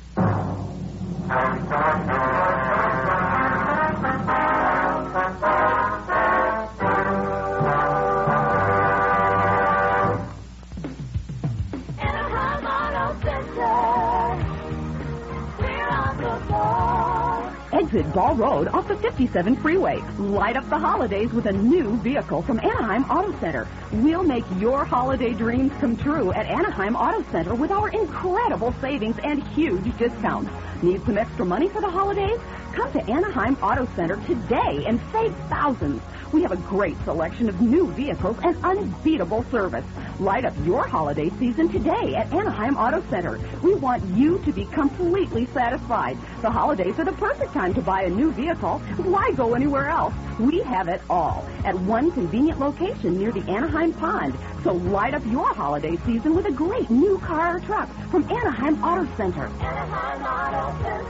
Ball. 17.91 18.13
Ball 18.13 18.35
Road 18.35 18.69
off 18.69 18.89
the 18.89 18.97
57 18.97 19.57
freeway. 19.57 20.03
Light 20.19 20.57
up 20.57 20.69
the 20.69 20.79
holidays 20.79 21.33
with 21.33 21.47
a 21.47 21.53
new 21.53 21.97
vehicle 21.99 22.43
from 22.43 22.59
Anaheim 22.61 23.05
Auto 23.05 23.39
Center. 23.41 23.67
We'll 23.93 24.23
make 24.23 24.45
your 24.59 24.85
holiday 24.85 25.33
dreams 25.33 25.73
come 25.81 25.97
true 25.97 26.33
at 26.33 26.47
Anaheim 26.47 26.95
Auto 26.97 27.25
Center 27.31 27.55
with 27.55 27.71
our 27.71 27.89
incredible 27.89 28.75
savings 28.81 29.17
and 29.23 29.43
huge 29.49 29.97
discounts. 29.99 30.51
Need 30.83 31.05
some 31.05 31.17
extra 31.17 31.45
money 31.45 31.69
for 31.69 31.81
the 31.81 31.91
holidays? 31.91 32.39
Come 32.73 32.93
to 32.93 33.11
Anaheim 33.11 33.57
Auto 33.63 33.89
Center 33.97 34.17
today 34.27 34.85
and 34.87 35.01
save 35.13 35.35
thousands. 35.49 36.03
We 36.33 36.43
have 36.43 36.53
a 36.53 36.57
great 36.57 36.97
selection 37.05 37.49
of 37.49 37.61
new 37.61 37.91
vehicles 37.93 38.37
and 38.43 38.57
unbeatable 38.63 39.45
service. 39.51 39.85
Light 40.21 40.45
up 40.45 40.55
your 40.65 40.87
holiday 40.87 41.31
season 41.39 41.71
today 41.71 42.15
at 42.17 42.33
Anaheim 42.33 42.77
Auto 42.77 43.03
Center. 43.09 43.41
We 43.63 43.75
want 43.75 44.05
you 44.17 44.39
to 44.41 44.53
be 44.53 44.67
completely 44.67 45.47
satisfied. 45.55 46.19
The 46.43 46.51
holidays 46.51 46.99
are 46.99 47.05
the 47.05 47.13
perfect 47.13 47.55
time 47.55 47.73
to 47.75 47.81
buy 47.81 48.03
a 48.03 48.11
new 48.11 48.33
vehicle. 48.33 48.79
Why 48.99 49.31
go 49.37 49.55
anywhere 49.55 49.89
else? 49.89 50.13
We 50.39 50.61
have 50.61 50.89
it 50.89 51.01
all 51.09 51.49
at 51.65 51.75
one 51.79 52.11
convenient 52.13 52.61
location 52.61 53.19
near 53.19 53.33
the 53.33 53.49
Anaheim 53.51 53.93
Pond. 53.95 54.37
So 54.65 54.73
light 54.73 55.15
up 55.15 55.25
your 55.27 55.55
holiday 55.55 55.97
season 56.05 56.35
with 56.35 56.47
a 56.47 56.53
great 56.53 56.91
new 56.91 57.19
car 57.19 57.57
or 57.57 57.61
truck 57.61 57.89
from 58.11 58.25
Anaheim 58.25 58.83
Auto 58.83 59.09
Center. 59.17 59.47
Anaheim 59.47 60.23
Auto 60.25 60.83
Center. 60.83 61.09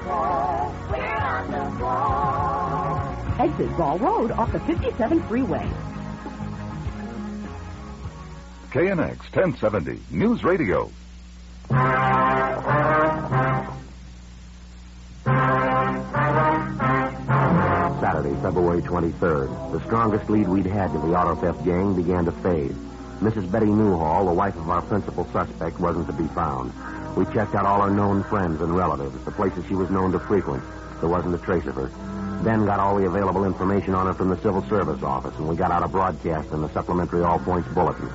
We're 0.93 1.17
on 1.17 1.51
the 1.51 1.79
ball. 1.79 3.39
Exit 3.41 3.77
Ball 3.77 3.99
Road 3.99 4.31
off 4.33 4.53
the 4.53 4.61
57 4.61 5.23
freeway. 5.29 5.69
KNX 8.71 9.19
1070 9.35 10.01
News 10.11 10.45
Radio. 10.45 10.91
Saturday, 18.01 18.35
February 18.43 18.83
23rd. 18.83 19.73
The 19.73 19.81
strongest 19.87 20.29
lead 20.29 20.49
we'd 20.49 20.67
had 20.67 20.93
to 20.93 20.99
the 20.99 21.17
auto 21.17 21.35
theft 21.37 21.65
gang 21.65 21.95
began 21.95 22.27
to 22.27 22.33
fade. 22.33 22.77
Mrs. 23.21 23.51
Betty 23.51 23.67
Newhall, 23.67 24.27
the 24.27 24.33
wife 24.33 24.55
of 24.55 24.71
our 24.71 24.83
principal 24.83 25.27
suspect, 25.33 25.81
wasn't 25.81 26.07
to 26.07 26.13
be 26.13 26.29
found. 26.29 26.73
We 27.17 27.25
checked 27.35 27.57
out 27.57 27.67
all 27.67 27.83
her 27.83 27.91
known 27.91 28.23
friends 28.25 28.61
and 28.61 28.77
relatives, 28.77 29.25
the 29.25 29.33
places 29.33 29.65
she 29.67 29.75
was 29.75 29.91
known 29.91 30.13
to 30.13 30.21
frequent. 30.21 30.63
There 31.01 31.09
wasn't 31.09 31.35
a 31.35 31.39
trace 31.39 31.67
of 31.67 31.75
her. 31.75 31.91
Then 32.45 32.65
got 32.65 32.79
all 32.79 32.97
the 32.97 33.07
available 33.07 33.45
information 33.45 33.93
on 33.95 34.07
her 34.07 34.15
from 34.15 34.31
the 34.31 34.41
Civil 34.41 34.63
Service 34.69 35.03
Office, 35.03 35.35
and 35.37 35.49
we 35.49 35.57
got 35.57 35.73
out 35.73 35.83
a 35.83 35.89
broadcast 35.89 36.51
and 36.53 36.63
the 36.63 36.73
supplementary 36.73 37.25
All 37.25 37.41
Points 37.41 37.69
Bulletin. 37.75 38.09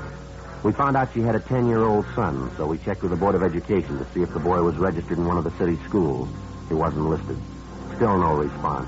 We 0.64 0.72
found 0.72 0.96
out 0.96 1.14
she 1.14 1.20
had 1.20 1.36
a 1.36 1.42
10 1.42 1.68
year 1.68 1.84
old 1.84 2.06
son, 2.16 2.50
so 2.56 2.66
we 2.66 2.78
checked 2.78 3.02
with 3.02 3.12
the 3.12 3.18
Board 3.18 3.36
of 3.36 3.44
Education 3.44 3.98
to 4.00 4.08
see 4.14 4.22
if 4.22 4.34
the 4.34 4.40
boy 4.40 4.62
was 4.62 4.78
registered 4.78 5.18
in 5.18 5.28
one 5.28 5.38
of 5.38 5.44
the 5.44 5.52
city 5.58 5.78
schools. 5.84 6.30
He 6.70 6.76
wasn't 6.76 7.10
listed. 7.10 7.38
Still 7.98 8.18
no 8.18 8.36
response. 8.36 8.88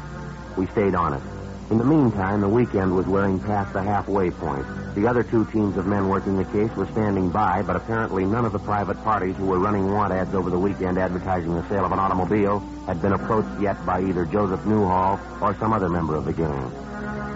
We 0.56 0.68
stayed 0.68 0.96
on 0.96 1.14
it. 1.14 1.35
In 1.72 1.80
the 1.80 1.84
meantime, 1.84 2.42
the 2.42 2.48
weekend 2.48 2.96
was 2.96 3.08
wearing 3.08 3.40
past 3.40 3.74
the 3.74 3.82
halfway 3.82 4.30
point. 4.30 4.68
The 4.94 5.08
other 5.10 5.24
two 5.24 5.46
teams 5.52 5.76
of 5.78 5.88
men 5.88 6.08
working 6.08 6.38
the 6.38 6.46
case 6.46 6.70
were 6.78 6.86
standing 6.92 7.32
by, 7.32 7.64
but 7.64 7.76
apparently 7.76 8.24
none 8.24 8.46
of 8.46 8.54
the 8.54 8.60
private 8.60 9.02
parties 9.04 9.36
who 9.36 9.46
were 9.46 9.58
running 9.58 9.92
want 9.92 10.14
ads 10.14 10.36
over 10.36 10.52
the 10.52 10.60
weekend 10.60 11.00
advertising 11.00 11.56
the 11.56 11.68
sale 11.68 11.84
of 11.84 11.92
an 11.92 11.98
automobile 11.98 12.62
had 12.86 13.02
been 13.02 13.14
approached 13.14 13.50
yet 13.60 13.84
by 13.84 14.00
either 14.00 14.26
Joseph 14.26 14.64
Newhall 14.64 15.20
or 15.42 15.58
some 15.60 15.74
other 15.74 15.90
member 15.90 16.16
of 16.16 16.26
the 16.26 16.34
gang. 16.34 16.70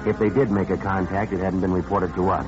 If 0.05 0.19
they 0.19 0.29
did 0.29 0.51
make 0.51 0.69
a 0.69 0.77
contact, 0.77 1.33
it 1.33 1.39
hadn't 1.39 1.61
been 1.61 1.73
reported 1.73 2.13
to 2.13 2.29
us. 2.29 2.45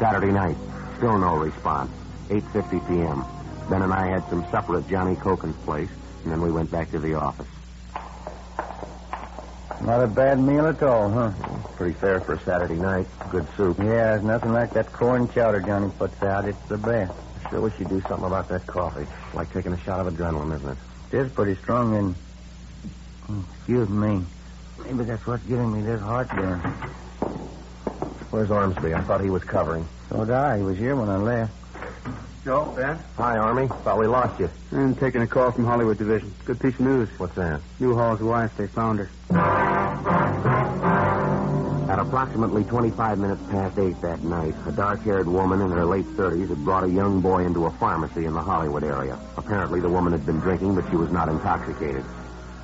Saturday 0.00 0.32
night, 0.32 0.58
still 0.98 1.18
no 1.18 1.36
response. 1.36 1.92
8.50 2.30 2.88
p.m. 2.88 3.24
Ben 3.70 3.82
and 3.82 3.94
I 3.94 4.10
had 4.10 4.28
some 4.28 4.44
supper 4.50 4.78
at 4.78 4.88
Johnny 4.88 5.14
Coken's 5.14 5.56
place, 5.64 5.90
and 6.24 6.32
then 6.32 6.42
we 6.42 6.50
went 6.50 6.72
back 6.72 6.90
to 6.90 6.98
the 6.98 7.14
office. 7.14 7.46
Not 9.82 10.02
a 10.02 10.06
bad 10.06 10.40
meal 10.40 10.66
at 10.66 10.82
all, 10.82 11.10
huh? 11.10 11.30
Pretty 11.76 11.94
fair 11.94 12.20
for 12.20 12.34
a 12.34 12.40
Saturday 12.40 12.76
night. 12.76 13.06
Good 13.30 13.46
soup. 13.56 13.78
Yeah, 13.78 14.14
it's 14.14 14.24
nothing 14.24 14.52
like 14.52 14.72
that 14.72 14.92
corn 14.92 15.28
chowder 15.28 15.60
Johnny 15.60 15.90
puts 15.98 16.20
out. 16.22 16.48
It's 16.48 16.62
the 16.68 16.78
best. 16.78 17.12
Sure 17.50 17.60
wish 17.60 17.74
you'd 17.78 17.88
do 17.88 18.00
something 18.02 18.26
about 18.26 18.48
that 18.48 18.66
coffee. 18.66 19.06
Like 19.34 19.52
taking 19.52 19.72
a 19.72 19.80
shot 19.80 20.04
of 20.04 20.12
adrenaline, 20.12 20.54
isn't 20.56 20.70
it? 20.70 20.78
It 21.12 21.18
is 21.18 21.32
pretty 21.32 21.54
strong 21.56 21.94
and... 21.94 22.14
Hmm, 23.26 23.40
excuse 23.54 23.88
me. 23.88 24.24
Maybe 24.84 25.04
that's 25.04 25.26
what's 25.26 25.44
giving 25.44 25.72
me 25.72 25.82
this 25.82 26.00
heartburn. 26.00 26.58
Where's 28.30 28.50
Ormsby? 28.50 28.94
I 28.94 29.02
thought 29.02 29.20
he 29.20 29.30
was 29.30 29.44
covering. 29.44 29.86
So 30.08 30.24
did 30.24 30.34
I. 30.34 30.58
He 30.58 30.64
was 30.64 30.78
here 30.78 30.96
when 30.96 31.08
I 31.08 31.16
left. 31.16 31.52
Joe, 32.46 32.72
Ben? 32.76 33.02
Hi, 33.16 33.38
Army. 33.38 33.66
Thought 33.82 33.98
we 33.98 34.06
lost 34.06 34.38
you. 34.38 34.48
I'm 34.70 34.94
taking 34.94 35.20
a 35.20 35.26
call 35.26 35.50
from 35.50 35.64
Hollywood 35.64 35.98
Division. 35.98 36.32
Good 36.44 36.60
piece 36.60 36.74
of 36.74 36.80
news. 36.82 37.08
What's 37.18 37.34
that? 37.34 37.60
Newhall's 37.80 38.22
wife, 38.22 38.52
they 38.56 38.68
found 38.68 39.00
her. 39.00 39.10
At 41.90 41.98
approximately 41.98 42.62
25 42.62 43.18
minutes 43.18 43.42
past 43.50 43.76
8 43.76 44.00
that 44.00 44.22
night, 44.22 44.54
a 44.64 44.70
dark 44.70 45.02
haired 45.02 45.26
woman 45.26 45.60
in 45.60 45.72
her 45.72 45.84
late 45.84 46.06
30s 46.16 46.48
had 46.48 46.64
brought 46.64 46.84
a 46.84 46.88
young 46.88 47.20
boy 47.20 47.44
into 47.44 47.66
a 47.66 47.70
pharmacy 47.78 48.26
in 48.26 48.32
the 48.32 48.42
Hollywood 48.42 48.84
area. 48.84 49.18
Apparently, 49.36 49.80
the 49.80 49.90
woman 49.90 50.12
had 50.12 50.24
been 50.24 50.38
drinking, 50.38 50.76
but 50.76 50.88
she 50.88 50.94
was 50.94 51.10
not 51.10 51.28
intoxicated. 51.28 52.04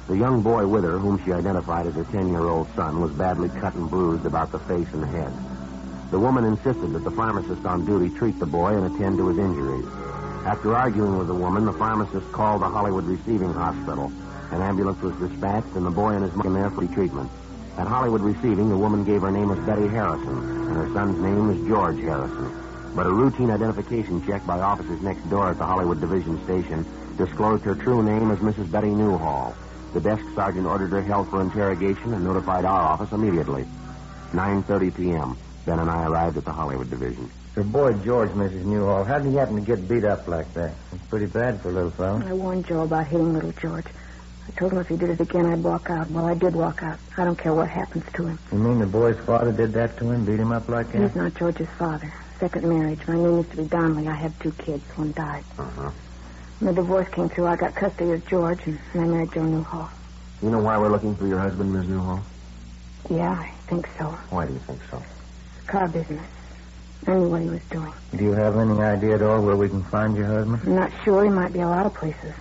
The 0.07 0.17
young 0.17 0.43
boy 0.43 0.65
with 0.65 0.85
her, 0.85 1.01
whom 1.01 1.21
she 1.25 1.33
identified 1.33 1.89
as 1.89 1.95
her 1.95 2.05
10 2.05 2.29
year 2.29 2.47
old 2.47 2.69
son, 2.77 3.01
was 3.01 3.11
badly 3.15 3.49
cut 3.49 3.75
and 3.75 3.91
bruised 3.91 4.27
about 4.27 4.53
the 4.53 4.61
face 4.61 4.87
and 4.93 5.05
head. 5.05 5.33
The 6.13 6.21
woman 6.21 6.45
insisted 6.45 6.93
that 6.93 7.05
the 7.05 7.11
pharmacist 7.11 7.65
on 7.65 7.87
duty 7.87 8.11
treat 8.11 8.39
the 8.39 8.45
boy 8.45 8.77
and 8.77 8.85
attend 8.85 9.17
to 9.17 9.29
his 9.29 9.39
injuries. 9.39 9.87
After 10.45 10.75
arguing 10.75 11.17
with 11.17 11.27
the 11.27 11.35
woman, 11.35 11.65
the 11.65 11.73
pharmacist 11.73 12.31
called 12.33 12.61
the 12.61 12.69
Hollywood 12.69 13.05
Receiving 13.05 13.51
Hospital. 13.51 14.13
An 14.51 14.61
ambulance 14.61 15.01
was 15.01 15.17
dispatched, 15.17 15.75
and 15.75 15.87
the 15.87 15.91
boy 15.91 16.11
and 16.11 16.23
his 16.23 16.35
mother 16.35 16.53
there 16.53 16.71
for 16.71 16.87
treatment. 16.89 17.31
At 17.79 17.87
Hollywood 17.87 18.21
Receiving, 18.21 18.69
the 18.69 18.77
woman 18.77 19.05
gave 19.05 19.23
her 19.23 19.31
name 19.31 19.51
as 19.53 19.59
Betty 19.65 19.89
Harrison, 19.89 20.37
and 20.69 20.77
her 20.77 20.93
son's 20.93 21.19
name 21.19 21.49
is 21.49 21.67
George 21.67 21.99
Harrison. 22.01 22.53
But 22.95 23.07
a 23.07 23.11
routine 23.11 23.51
identification 23.51 24.23
check 24.27 24.45
by 24.47 24.61
officers 24.61 25.01
next 25.01 25.27
door 25.31 25.49
at 25.49 25.57
the 25.57 25.65
Hollywood 25.65 26.03
Division 26.03 26.45
Station 26.45 26.85
disclosed 27.17 27.65
her 27.65 27.75
true 27.75 28.03
name 28.03 28.31
as 28.31 28.39
Mrs. 28.41 28.71
Betty 28.71 28.91
Newhall. 28.91 29.57
The 29.95 30.01
desk 30.01 30.25
sergeant 30.35 30.67
ordered 30.67 30.91
her 30.91 31.01
held 31.01 31.31
for 31.31 31.41
interrogation 31.41 32.13
and 32.13 32.23
notified 32.23 32.67
our 32.67 32.83
office 32.83 33.13
immediately. 33.13 33.65
9.30 34.33 34.95
p.m. 34.95 35.39
Ben 35.65 35.79
and 35.79 35.91
I 35.91 36.07
arrived 36.07 36.37
at 36.37 36.45
the 36.45 36.53
Hollywood 36.53 36.91
Division. 36.91 37.31
Your 37.55 37.65
boy 37.65 37.93
George, 38.05 38.31
Mrs. 38.31 38.65
Newhall, 38.65 39.05
how 39.05 39.19
did 39.19 39.31
he 39.31 39.37
happen 39.37 39.57
to 39.57 39.61
get 39.61 39.87
beat 39.87 40.05
up 40.05 40.27
like 40.27 40.53
that? 40.55 40.73
It's 40.93 41.05
pretty 41.07 41.27
bad 41.27 41.61
for 41.61 41.69
a 41.69 41.73
little 41.73 41.91
fellow. 41.91 42.23
I 42.27 42.33
warned 42.33 42.67
Joe 42.67 42.83
about 42.83 43.07
hitting 43.07 43.35
little 43.35 43.53
George. 43.53 43.85
I 44.49 44.51
told 44.53 44.73
him 44.73 44.79
if 44.79 44.89
he 44.89 44.97
did 44.97 45.11
it 45.11 45.21
again, 45.21 45.47
I'd 45.47 45.63
walk 45.63 45.89
out. 45.91 46.11
Well, 46.11 46.27
I 46.27 46.35
did 46.35 46.55
walk 46.55 46.83
out. 46.83 46.99
I 47.17 47.25
don't 47.25 47.39
care 47.39 47.55
what 47.55 47.69
happens 47.69 48.05
to 48.15 48.27
him. 48.27 48.39
You 48.51 48.59
mean 48.59 48.79
the 48.81 48.87
boy's 48.87 49.19
father 49.21 49.53
did 49.53 49.73
that 49.75 49.97
to 49.99 50.11
him, 50.11 50.25
beat 50.25 50.41
him 50.41 50.51
up 50.51 50.69
like 50.69 50.91
that? 50.93 51.03
He's 51.03 51.15
not 51.15 51.35
George's 51.35 51.69
father. 51.79 52.13
Second 52.41 52.69
marriage. 52.69 53.07
My 53.07 53.15
name 53.15 53.37
used 53.37 53.51
to 53.53 53.57
be 53.59 53.65
Donnelly. 53.65 54.09
I 54.09 54.15
had 54.15 54.39
two 54.41 54.53
kids. 54.53 54.83
One 54.97 55.13
died. 55.13 55.45
Uh-huh. 55.59 55.91
When 56.59 56.75
the 56.75 56.81
divorce 56.83 57.09
came 57.11 57.29
through, 57.29 57.47
I 57.47 57.57
got 57.57 57.75
custody 57.75 58.13
of 58.13 58.27
George, 58.27 58.61
and, 58.67 58.79
and 58.95 59.03
I 59.03 59.07
married 59.07 59.33
Joe 59.33 59.45
Newhall. 59.45 59.91
You 60.43 60.51
know 60.51 60.59
why 60.61 60.77
we're 60.79 60.91
looking 60.91 61.15
for 61.15 61.27
your 61.27 61.39
husband, 61.39 61.73
Miss 61.73 61.87
Newhall? 61.87 62.23
Yeah, 63.11 63.33
I 63.33 63.53
think 63.69 63.89
so. 63.99 64.07
Why 64.31 64.47
do 64.47 64.53
you 64.55 64.59
think 64.61 64.81
so? 64.91 65.03
Car 65.73 65.89
business. 65.89 66.29
I 67.07 67.15
knew 67.15 67.29
what 67.31 67.41
he 67.41 67.49
was 67.49 67.63
doing. 67.71 67.95
Do 68.15 68.23
you 68.23 68.35
have 68.35 68.59
any 68.59 68.79
idea 68.83 69.15
at 69.15 69.23
all 69.23 69.41
where 69.41 69.57
we 69.57 69.71
can 69.71 69.83
find 69.85 70.15
your 70.15 70.27
husband? 70.27 70.61
I'm 70.67 70.75
not 70.77 70.93
sure. 71.03 71.25
He 71.25 71.31
might 71.31 71.55
be 71.55 71.61
a 71.61 71.67
lot 71.67 71.87
of 71.87 71.95
places. 71.95 72.35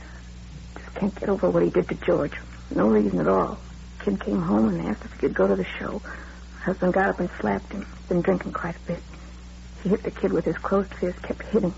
Just 0.75 0.93
can't 0.95 1.17
get 1.17 1.29
over 1.29 1.49
what 1.49 1.63
he 1.63 1.69
did 1.69 1.87
to 1.87 1.95
George. 2.05 2.33
No 2.75 2.87
reason 2.87 3.21
at 3.21 3.29
all. 3.29 3.57
Kid 4.03 4.19
came 4.19 4.41
home 4.41 4.67
and 4.67 4.85
asked 4.85 5.05
if 5.05 5.13
he 5.13 5.19
could 5.19 5.33
go 5.33 5.47
to 5.47 5.55
the 5.55 5.65
show. 5.79 6.01
Husband 6.65 6.93
got 6.93 7.07
up 7.07 7.19
and 7.21 7.29
slapped 7.39 7.71
him. 7.71 7.87
Been 8.09 8.21
drinking 8.21 8.51
quite 8.51 8.75
a 8.75 8.79
bit. 8.85 9.03
He 9.81 9.89
hit 9.89 10.03
the 10.03 10.11
kid 10.11 10.33
with 10.33 10.43
his 10.43 10.57
closed 10.57 10.93
fist, 10.95 11.21
kept 11.21 11.43
hitting. 11.43 11.73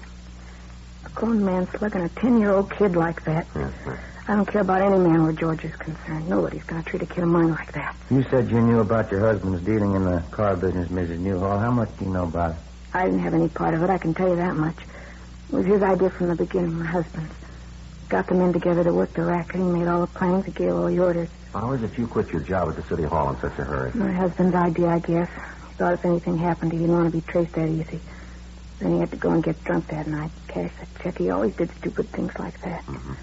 A 1.05 1.09
grown 1.09 1.45
man 1.45 1.67
slugging 1.77 2.01
a 2.01 2.09
ten-year-old 2.19 2.71
kid 2.79 2.95
like 2.95 3.23
that. 3.25 3.45
I 4.25 4.35
don't 4.35 4.45
care 4.45 4.61
about 4.61 4.81
any 4.81 4.97
man 4.99 5.23
where 5.23 5.33
George 5.33 5.65
is 5.65 5.75
concerned. 5.75 6.29
Nobody's 6.29 6.63
going 6.63 6.81
to 6.81 6.89
treat 6.89 7.01
a 7.01 7.05
kid 7.05 7.23
of 7.23 7.29
mine 7.29 7.51
like 7.51 7.73
that. 7.73 7.93
You 8.09 8.23
said 8.23 8.49
you 8.49 8.61
knew 8.61 8.79
about 8.79 9.11
your 9.11 9.19
husband's 9.19 9.61
dealing 9.63 9.95
in 9.95 10.05
the 10.05 10.23
car 10.31 10.55
business, 10.55 10.87
Mrs. 10.87 11.19
Newhall. 11.19 11.59
How 11.59 11.71
much 11.71 11.89
do 11.99 12.05
you 12.05 12.11
know 12.11 12.23
about 12.23 12.51
it? 12.51 12.57
I 12.93 13.05
didn't 13.05 13.19
have 13.19 13.33
any 13.33 13.49
part 13.49 13.73
of 13.73 13.83
it, 13.83 13.89
I 13.89 13.97
can 13.97 14.13
tell 14.13 14.29
you 14.29 14.37
that 14.37 14.55
much. 14.55 14.77
It 14.77 15.55
was 15.55 15.65
his 15.65 15.81
idea 15.81 16.09
from 16.09 16.29
the 16.29 16.35
beginning, 16.35 16.79
my 16.79 16.85
husband's. 16.85 17.33
Got 18.07 18.27
the 18.27 18.35
men 18.35 18.53
together 18.53 18.83
to 18.83 18.93
work 18.93 19.13
the 19.13 19.23
racket. 19.23 19.55
He 19.55 19.61
made 19.61 19.87
all 19.87 20.01
the 20.01 20.07
plans, 20.07 20.45
he 20.45 20.51
gave 20.51 20.71
all 20.71 20.85
the 20.85 20.99
orders. 20.99 21.29
How 21.53 21.71
is 21.73 21.83
it 21.83 21.97
you 21.97 22.07
quit 22.07 22.29
your 22.29 22.41
job 22.41 22.69
at 22.69 22.75
the 22.75 22.83
city 22.83 23.03
hall 23.03 23.29
in 23.33 23.39
such 23.41 23.57
a 23.59 23.63
hurry? 23.63 23.91
My 23.93 24.11
husband's 24.11 24.55
idea, 24.55 24.87
I 24.87 24.99
guess. 24.99 25.29
He 25.69 25.73
thought 25.75 25.93
if 25.93 26.05
anything 26.05 26.37
happened, 26.37 26.71
he 26.71 26.77
didn't 26.79 26.93
want 26.93 27.11
to 27.11 27.17
be 27.17 27.21
traced 27.21 27.53
that 27.53 27.67
easy. 27.67 27.99
Then 28.79 28.93
he 28.93 28.99
had 28.99 29.11
to 29.11 29.17
go 29.17 29.31
and 29.31 29.43
get 29.43 29.61
drunk 29.63 29.87
that 29.87 30.07
night, 30.07 30.31
cash 30.47 30.71
the 30.79 31.03
check. 31.03 31.17
He 31.17 31.29
always 31.29 31.55
did 31.55 31.71
stupid 31.77 32.09
things 32.09 32.31
like 32.39 32.59
that. 32.61 32.85
Mm-hmm. 32.85 33.13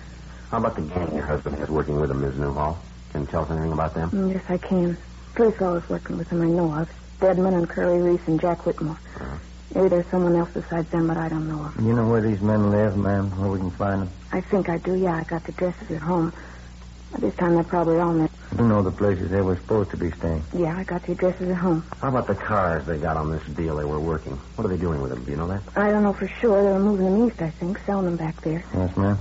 How 0.50 0.58
about 0.58 0.74
the 0.74 0.82
gang 0.82 1.14
your 1.14 1.26
husband 1.26 1.56
has 1.58 1.68
working 1.68 2.00
with 2.00 2.10
him, 2.10 2.22
Miss 2.22 2.34
Newhall? 2.34 2.82
Can 3.12 3.22
you 3.22 3.26
tell 3.28 3.44
us 3.44 3.50
anything 3.50 3.72
about 3.72 3.94
them? 3.94 4.10
Mm, 4.10 4.32
yes, 4.34 4.42
I 4.48 4.58
can. 4.58 4.96
Three 5.36 5.52
fellows 5.52 5.88
working 5.88 6.16
with 6.18 6.28
him 6.28 6.42
I 6.42 6.46
know 6.46 6.74
of. 6.74 6.88
Stedman 7.18 7.54
and 7.54 7.68
Curly 7.68 8.00
Reese 8.00 8.26
and 8.26 8.40
Jack 8.40 8.66
Whitmore. 8.66 8.98
Maybe 9.74 9.88
there's 9.88 10.06
someone 10.10 10.34
else 10.34 10.50
besides 10.52 10.88
them, 10.90 11.06
but 11.06 11.16
I 11.16 11.28
don't 11.28 11.48
know 11.48 11.64
of. 11.66 11.76
You 11.76 11.92
know 11.92 12.06
where 12.08 12.20
these 12.20 12.40
men 12.40 12.72
live, 12.72 12.96
ma'am? 12.96 13.30
Where 13.38 13.50
we 13.50 13.58
can 13.58 13.70
find 13.72 14.02
them? 14.02 14.10
I 14.32 14.40
think 14.40 14.68
I 14.68 14.78
do, 14.78 14.96
yeah. 14.96 15.14
I 15.16 15.22
got 15.24 15.44
the 15.44 15.52
dresses 15.52 15.90
at 15.92 16.02
home. 16.02 16.32
By 17.12 17.20
this 17.20 17.34
time, 17.36 17.54
they're 17.54 17.64
probably 17.64 17.98
all 17.98 18.12
met. 18.12 18.30
You 18.58 18.66
know 18.66 18.82
the 18.82 18.90
places 18.90 19.30
they 19.30 19.40
were 19.40 19.56
supposed 19.56 19.90
to 19.90 19.96
be 19.96 20.10
staying. 20.12 20.44
Yeah, 20.56 20.76
I 20.76 20.82
got 20.82 21.04
the 21.04 21.12
addresses 21.12 21.48
at 21.48 21.56
home. 21.56 21.84
How 22.00 22.08
about 22.08 22.26
the 22.26 22.34
cars 22.34 22.84
they 22.86 22.98
got 22.98 23.16
on 23.16 23.30
this 23.30 23.44
deal 23.56 23.76
they 23.76 23.84
were 23.84 24.00
working? 24.00 24.32
What 24.56 24.64
are 24.64 24.68
they 24.68 24.76
doing 24.80 25.00
with 25.00 25.12
them? 25.12 25.24
Do 25.24 25.30
you 25.30 25.36
know 25.36 25.46
that? 25.48 25.62
I 25.76 25.90
don't 25.90 26.02
know 26.02 26.12
for 26.12 26.26
sure. 26.26 26.62
They 26.64 26.70
were 26.70 26.80
moving 26.80 27.04
them 27.06 27.28
east, 27.28 27.40
I 27.40 27.50
think, 27.50 27.78
selling 27.86 28.06
them 28.06 28.16
back 28.16 28.40
there. 28.42 28.64
Yes, 28.74 28.96
ma'am. 28.96 29.18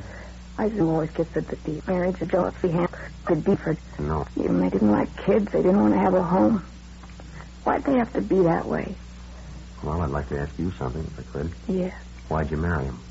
I 0.60 0.70
just 0.70 0.82
always 0.84 1.10
get 1.18 1.28
the, 1.34 1.42
the, 1.48 1.58
the 1.66 1.82
marriage 1.88 2.18
of 2.22 2.30
Josephine 2.32 2.74
Ham 2.76 2.90
could 3.28 3.44
be 3.46 3.54
for 3.64 3.78
No. 4.00 4.26
even 4.38 4.60
they 4.62 4.70
didn't 4.72 4.92
like 4.92 5.10
kids. 5.26 5.48
They 5.54 5.64
didn't 5.64 5.82
want 5.82 5.96
to 5.96 6.00
have 6.04 6.14
a 6.16 6.24
home. 6.28 6.68
Why'd 7.64 7.84
they 7.88 7.98
have 7.98 8.14
to 8.14 8.22
be 8.22 8.38
that 8.44 8.66
way? 8.68 9.00
Well, 9.84 10.02
I'd 10.02 10.12
like 10.12 10.30
to 10.30 10.38
ask 10.40 10.54
you 10.60 10.72
something, 10.80 11.06
if 11.08 11.20
I 11.20 11.24
could. 11.32 11.56
Yeah. 11.68 11.96
Why'd 12.30 12.52
you 12.52 12.58
marry 12.58 12.88
him? 12.88 13.04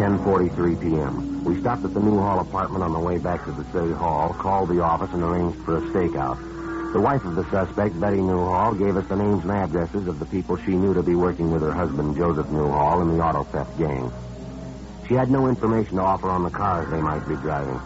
10.43 0.00 0.80
p.m. 0.82 1.44
We 1.44 1.60
stopped 1.60 1.84
at 1.84 1.94
the 1.94 2.00
Newhall 2.00 2.40
apartment 2.40 2.84
on 2.84 2.92
the 2.92 3.00
way 3.04 3.18
back 3.20 3.44
to 3.46 3.52
the 3.52 3.66
city 3.74 3.94
hall, 3.98 4.32
called 4.42 4.70
the 4.70 4.80
office, 4.82 5.10
and 5.12 5.22
arranged 5.22 5.58
for 5.64 5.78
a 5.78 5.84
stakeout. 5.92 6.38
The 6.92 7.00
wife 7.00 7.24
of 7.24 7.36
the 7.36 7.48
suspect, 7.48 7.98
Betty 7.98 8.20
Newhall, 8.20 8.74
gave 8.74 8.98
us 8.98 9.08
the 9.08 9.16
names 9.16 9.42
and 9.44 9.50
addresses 9.50 10.06
of 10.06 10.18
the 10.18 10.26
people 10.26 10.58
she 10.58 10.76
knew 10.76 10.92
to 10.92 11.02
be 11.02 11.14
working 11.14 11.50
with 11.50 11.62
her 11.62 11.72
husband, 11.72 12.16
Joseph 12.18 12.50
Newhall, 12.50 13.00
in 13.00 13.16
the 13.16 13.24
auto 13.24 13.44
theft 13.44 13.78
gang. 13.78 14.12
She 15.08 15.14
had 15.14 15.30
no 15.30 15.48
information 15.48 15.96
to 15.96 16.02
offer 16.02 16.28
on 16.28 16.44
the 16.44 16.50
cars 16.50 16.90
they 16.90 17.00
might 17.00 17.26
be 17.26 17.34
driving. 17.36 17.80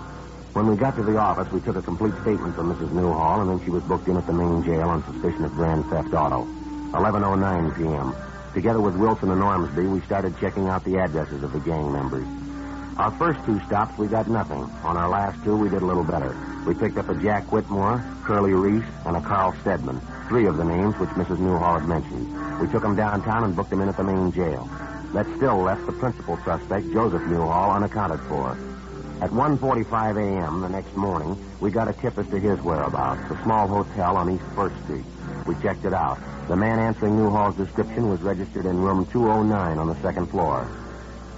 When 0.55 0.67
we 0.67 0.75
got 0.75 0.97
to 0.97 1.05
the 1.05 1.19
office, 1.19 1.47
we 1.53 1.61
took 1.61 1.77
a 1.77 1.83
complete 1.83 2.15
statement 2.23 2.57
from 2.57 2.75
Mrs. 2.75 2.91
Newhall, 2.91 3.43
and 3.43 3.51
then 3.51 3.65
she 3.65 3.71
was 3.71 3.85
booked 3.85 4.09
in 4.09 4.17
at 4.17 4.27
the 4.27 4.33
main 4.33 4.65
jail 4.65 4.89
on 4.91 5.05
suspicion 5.05 5.45
of 5.45 5.53
grand 5.53 5.87
theft 5.87 6.13
auto. 6.13 6.43
11.09 6.91 7.77
p.m. 7.79 8.11
Together 8.55 8.81
with 8.81 8.97
Wilson 8.97 9.31
and 9.31 9.41
Ormsby, 9.41 9.87
we 9.87 10.01
started 10.03 10.35
checking 10.41 10.67
out 10.67 10.83
the 10.83 10.99
addresses 10.99 11.45
of 11.45 11.53
the 11.53 11.61
gang 11.61 11.93
members. 11.93 12.27
Our 12.99 13.13
first 13.19 13.39
two 13.47 13.61
stops, 13.67 13.97
we 13.99 14.09
got 14.09 14.27
nothing. 14.27 14.65
On 14.83 14.97
our 14.97 15.09
last 15.09 15.45
two, 15.45 15.55
we 15.55 15.69
did 15.69 15.83
a 15.83 15.87
little 15.87 16.05
better. 16.05 16.35
We 16.67 16.75
picked 16.75 16.99
up 16.99 17.09
a 17.09 17.15
Jack 17.15 17.53
Whitmore, 17.53 18.05
Curly 18.25 18.53
Reese, 18.53 18.91
and 19.05 19.17
a 19.17 19.21
Carl 19.21 19.55
Stedman. 19.61 20.03
Three 20.29 20.47
of 20.47 20.57
the 20.57 20.65
names 20.65 20.99
which 20.99 21.11
Mrs. 21.11 21.39
Newhall 21.39 21.79
had 21.79 21.89
mentioned. 21.89 22.27
We 22.61 22.67
took 22.67 22.83
them 22.83 22.97
downtown 22.97 23.45
and 23.45 23.55
booked 23.55 23.71
them 23.71 23.83
in 23.83 23.89
at 23.89 23.97
the 23.97 24.03
main 24.03 24.33
jail. 24.33 24.69
That 25.15 25.27
still 25.37 25.63
left 25.63 25.87
the 25.87 25.93
principal 25.93 26.37
suspect, 26.45 26.93
Joseph 26.93 27.23
Newhall, 27.23 27.71
unaccounted 27.71 28.19
for. 28.29 28.59
At 29.23 29.31
1.45 29.31 30.19
a.m. 30.19 30.61
the 30.61 30.69
next 30.69 30.93
morning, 30.97 31.39
we 31.61 31.71
got 31.71 31.89
a 31.89 31.93
tip 31.93 32.19
as 32.19 32.27
to 32.31 32.41
his 32.41 32.61
whereabouts, 32.63 33.31
a 33.31 33.41
small 33.45 33.69
hotel 33.69 34.17
on 34.17 34.35
East 34.35 34.45
First 34.57 34.75
Street. 34.83 35.05
We 35.47 35.55
checked 35.63 35.85
it 35.85 35.95
out. 35.95 36.19
The 36.49 36.57
man 36.57 36.81
answering 36.81 37.17
Newhall's 37.17 37.57
description 37.57 38.11
was 38.11 38.21
registered 38.23 38.67
in 38.67 38.77
room 38.77 39.07
209 39.13 39.79
on 39.79 39.87
the 39.87 40.03
second 40.03 40.27
floor. 40.33 40.69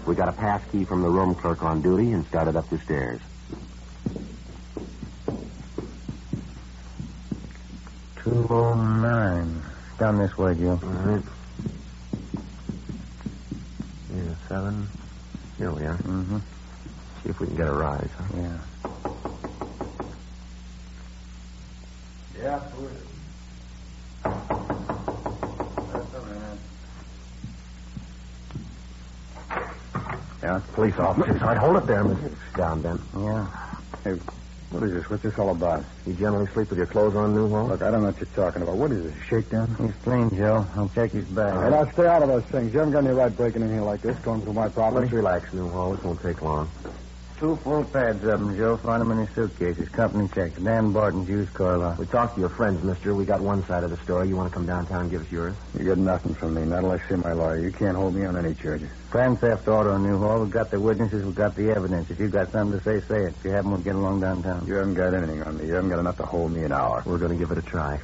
We 0.07 0.15
got 0.15 0.31
a 0.31 0.33
pass 0.33 0.63
key 0.73 0.87
from 0.87 1.03
the 1.03 1.11
room 1.11 1.35
clerk 1.35 1.63
on 1.63 1.83
duty 1.83 2.13
and 2.13 2.27
started 2.27 2.57
up 2.57 2.71
the 2.71 2.79
stairs. 2.79 3.21
Two 8.29 8.47
oh 8.51 8.75
nine. 8.75 9.65
Down 9.99 10.19
this 10.19 10.37
way, 10.39 10.53
Joe. 10.61 10.79
All 10.83 10.91
right. 10.91 11.25
Yeah, 14.11 14.35
seven. 14.49 14.91
Here 15.57 15.73
we 15.73 15.83
are. 15.85 15.99
Mm-hmm. 16.05 16.39
See 17.25 17.31
if 17.31 17.37
we 17.41 17.47
can 17.47 17.57
get 17.57 17.67
a 17.67 17.73
rise. 17.73 18.11
Huh? 18.19 18.25
Yeah. 18.37 18.59
Yeah, 22.39 22.61
Yeah, 30.43 30.59
police 30.75 30.95
officers. 31.01 31.41
All 31.43 31.49
right, 31.49 31.59
hold 31.59 31.77
it 31.77 31.87
there, 31.87 32.05
Mr. 32.05 32.37
Down, 32.59 32.83
Ben. 32.83 32.99
Yeah. 33.17 33.45
Hey, 34.05 34.13
what 34.71 34.83
is 34.83 34.93
this? 34.93 35.09
What's 35.09 35.23
this 35.23 35.39
all 35.39 35.51
about? 35.51 35.85
You 36.07 36.13
generally 36.15 36.47
sleep 36.53 36.69
with 36.69 36.79
your 36.79 36.87
clothes 36.87 37.17
on, 37.17 37.35
Newhall? 37.35 37.69
Look, 37.69 37.83
I 37.83 37.91
don't 37.91 38.03
know 38.03 38.09
what 38.09 38.19
you're 38.19 38.27
talking 38.35 38.63
about. 38.63 38.77
What 38.77 38.93
is 38.93 39.05
this, 39.05 39.15
a 39.15 39.25
shakedown? 39.25 39.75
He's 39.81 39.95
clean, 40.05 40.31
Joe. 40.37 40.67
I'll 40.77 40.91
check 40.91 41.13
his 41.13 41.25
bag. 41.27 41.55
All 41.55 41.63
right, 41.63 41.73
I'll 41.73 41.93
stay 41.93 42.07
out 42.07 42.23
of 42.23 42.29
those 42.29 42.45
things. 42.45 42.73
You 42.73 42.81
haven't 42.81 42.93
got 42.93 43.05
any 43.05 43.15
right 43.15 43.35
breaking 43.35 43.63
in 43.63 43.71
here 43.71 43.83
like 43.83 44.03
this, 44.03 44.19
going 44.19 44.43
through 44.43 44.53
my 44.53 44.69
property. 44.69 45.03
Let's 45.03 45.13
relax, 45.13 45.53
Newhall. 45.53 45.95
This 45.95 46.05
won't 46.05 46.21
take 46.21 46.43
long. 46.43 46.69
Two 47.39 47.55
full 47.63 47.85
pads 47.85 48.25
of 48.25 48.41
them, 48.41 48.57
Joe. 48.57 48.77
Find 48.79 49.01
them 49.01 49.13
in 49.13 49.19
his 49.25 49.33
suitcases. 49.33 49.89
Company 49.91 50.29
check. 50.35 50.61
Dan 50.61 50.91
Barton's 50.91 51.29
used 51.29 51.55
car 51.55 51.79
lot. 51.79 51.97
We 51.97 52.07
talked 52.07 52.35
to 52.35 52.41
your 52.41 52.51
friends, 52.51 52.83
mister. 52.83 53.15
We 53.15 53.25
got 53.25 53.41
one 53.41 53.65
side 53.67 53.85
of 53.85 53.91
the 53.91 53.97
story. 53.99 54.29
You 54.29 54.35
want 54.35 54.51
to 54.51 54.55
come 54.55 54.67
downtown 54.67 55.03
and 55.03 55.11
give 55.11 55.23
us 55.23 55.31
yours? 55.31 55.55
You 55.79 55.85
get 55.85 55.99
nothing 55.99 56.35
from 56.35 56.55
me, 56.55 56.63
not 56.63 56.83
unless 56.83 57.01
you're 57.09 57.19
my 57.19 57.33
lawyer. 57.35 57.59
You 57.59 57.71
can't 57.71 57.97
hold 57.97 58.17
me 58.17 58.27
on 58.27 58.37
any 58.37 58.55
charges. 58.55 58.91
Grand 59.11 59.39
theft 59.41 59.69
auto 59.69 59.95
in 59.95 60.03
Newhall. 60.03 60.41
We've 60.41 60.51
got 60.51 60.73
the 60.73 60.81
witnesses. 60.81 61.25
We've 61.25 61.33
got 61.33 61.55
the 61.55 61.71
evidence. 61.71 62.11
If 62.11 62.19
you've 62.19 62.33
got 62.33 62.51
something 62.51 62.77
to 62.77 62.85
say, 62.85 63.07
say 63.07 63.23
it. 63.27 63.35
If 63.39 63.45
you 63.45 63.53
haven't, 63.53 63.71
we'll 63.71 63.81
get 63.83 63.95
along 63.95 64.21
downtown. 64.21 64.67
You 64.67 64.75
haven't 64.75 64.95
got 64.95 65.15
anything 65.15 65.41
on 65.45 65.59
me. 65.59 65.67
You 65.67 65.75
haven't 65.75 65.91
got 65.91 66.01
enough 66.01 66.17
to 66.17 66.27
hold 66.27 66.51
me 66.51 66.65
an 66.65 66.73
hour. 66.73 67.05
We're 67.07 67.19
going 67.19 67.31
to 67.31 67.39
give 67.39 67.53
it 67.53 67.59
a 67.59 67.63
try. 67.63 67.99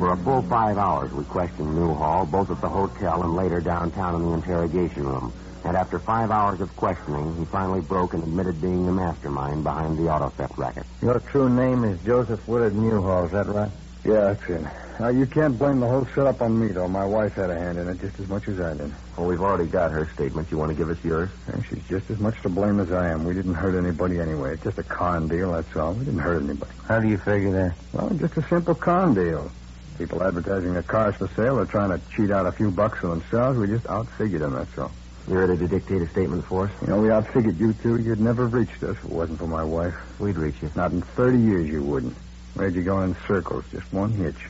For 0.00 0.12
a 0.12 0.16
full 0.24 0.42
five 0.42 0.78
hours, 0.78 1.12
we 1.12 1.22
questioned 1.24 1.76
Newhall, 1.76 2.26
both 2.26 2.50
at 2.50 2.60
the 2.60 2.68
hotel 2.68 3.22
and 3.22 3.36
later 3.36 3.60
downtown 3.60 4.16
in 4.16 4.22
the 4.22 4.32
interrogation 4.32 5.06
room. 5.06 5.32
And 5.66 5.76
after 5.76 5.98
five 5.98 6.30
hours 6.30 6.60
of 6.60 6.74
questioning, 6.76 7.36
he 7.36 7.44
finally 7.46 7.80
broke 7.80 8.14
and 8.14 8.22
admitted 8.22 8.60
being 8.60 8.86
the 8.86 8.92
mastermind 8.92 9.64
behind 9.64 9.98
the 9.98 10.08
auto 10.08 10.28
theft 10.28 10.56
racket. 10.56 10.86
Your 11.02 11.18
true 11.18 11.48
name 11.48 11.82
is 11.82 12.00
Joseph 12.04 12.46
Willard 12.46 12.76
Newhall. 12.76 13.24
Is 13.24 13.32
that 13.32 13.46
right? 13.48 13.70
Yeah, 14.04 14.32
that's 14.32 14.48
it. 14.48 14.64
Now, 15.00 15.08
you 15.08 15.26
can't 15.26 15.58
blame 15.58 15.80
the 15.80 15.88
whole 15.88 16.06
setup 16.14 16.40
on 16.40 16.56
me, 16.56 16.68
though. 16.68 16.86
My 16.86 17.04
wife 17.04 17.34
had 17.34 17.50
a 17.50 17.58
hand 17.58 17.78
in 17.78 17.88
it 17.88 18.00
just 18.00 18.20
as 18.20 18.28
much 18.28 18.46
as 18.46 18.60
I 18.60 18.74
did. 18.74 18.94
Well, 19.16 19.26
we've 19.26 19.40
already 19.40 19.68
got 19.68 19.90
her 19.90 20.08
statement. 20.14 20.52
You 20.52 20.56
want 20.56 20.70
to 20.70 20.76
give 20.76 20.88
us 20.88 21.04
yours? 21.04 21.30
And 21.48 21.66
she's 21.66 21.82
just 21.88 22.08
as 22.12 22.20
much 22.20 22.40
to 22.42 22.48
blame 22.48 22.78
as 22.78 22.92
I 22.92 23.08
am. 23.10 23.24
We 23.24 23.34
didn't 23.34 23.54
hurt 23.54 23.76
anybody 23.76 24.20
anyway. 24.20 24.54
It's 24.54 24.62
just 24.62 24.78
a 24.78 24.84
con 24.84 25.26
deal, 25.26 25.50
that's 25.50 25.74
all. 25.74 25.94
We 25.94 26.04
didn't 26.04 26.20
hurt 26.20 26.44
anybody. 26.44 26.70
How 26.86 27.00
do 27.00 27.08
you 27.08 27.18
figure 27.18 27.50
that? 27.50 27.74
Well, 27.92 28.08
just 28.10 28.36
a 28.36 28.42
simple 28.42 28.76
con 28.76 29.14
deal. 29.14 29.50
People 29.98 30.22
advertising 30.22 30.74
their 30.74 30.84
cars 30.84 31.16
for 31.16 31.26
sale 31.34 31.58
are 31.58 31.66
trying 31.66 31.90
to 31.90 32.00
cheat 32.14 32.30
out 32.30 32.46
a 32.46 32.52
few 32.52 32.70
bucks 32.70 33.00
for 33.00 33.08
themselves. 33.08 33.58
We 33.58 33.66
just 33.66 33.86
outfigured 33.86 34.40
them, 34.40 34.54
that's 34.54 34.78
all. 34.78 34.92
You 35.28 35.36
ready 35.36 35.56
to 35.56 35.66
dictate 35.66 36.02
a 36.02 36.08
statement 36.08 36.44
for 36.44 36.66
us? 36.66 36.72
You 36.82 36.88
know, 36.88 37.00
we 37.00 37.08
outfigured 37.08 37.58
you 37.58 37.72
two. 37.72 37.96
You'd 37.96 38.20
never 38.20 38.44
have 38.44 38.54
reached 38.54 38.80
us 38.84 38.96
if 38.96 39.04
it 39.04 39.10
wasn't 39.10 39.40
for 39.40 39.48
my 39.48 39.64
wife. 39.64 39.94
We'd 40.20 40.36
reach 40.36 40.54
you. 40.62 40.70
Not 40.76 40.92
in 40.92 41.02
30 41.02 41.38
years 41.38 41.68
you 41.68 41.82
wouldn't. 41.82 42.14
Where'd 42.54 42.74
you 42.76 42.82
go 42.82 43.02
in 43.02 43.16
circles, 43.26 43.64
just 43.72 43.92
one 43.92 44.12
hitch. 44.12 44.48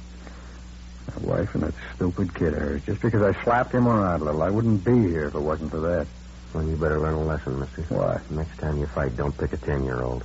My 1.14 1.36
wife 1.36 1.54
and 1.54 1.62
that 1.62 1.74
stupid 1.94 2.34
kid 2.34 2.52
of 2.52 2.58
hers. 2.58 2.82
Just 2.84 3.00
because 3.00 3.22
I 3.22 3.42
slapped 3.42 3.72
him 3.72 3.88
around 3.88 4.20
a 4.20 4.24
little, 4.24 4.42
I 4.42 4.50
wouldn't 4.50 4.84
be 4.84 4.92
here 4.92 5.24
if 5.24 5.34
it 5.34 5.40
wasn't 5.40 5.70
for 5.70 5.80
that. 5.80 6.06
Well, 6.52 6.64
you 6.64 6.76
better 6.76 7.00
learn 7.00 7.14
a 7.14 7.24
lesson, 7.24 7.58
mister. 7.58 7.82
Why? 7.88 8.20
Next 8.30 8.58
time 8.58 8.78
you 8.78 8.86
fight, 8.86 9.16
don't 9.16 9.36
pick 9.36 9.54
a 9.54 9.56
ten-year-old. 9.56 10.24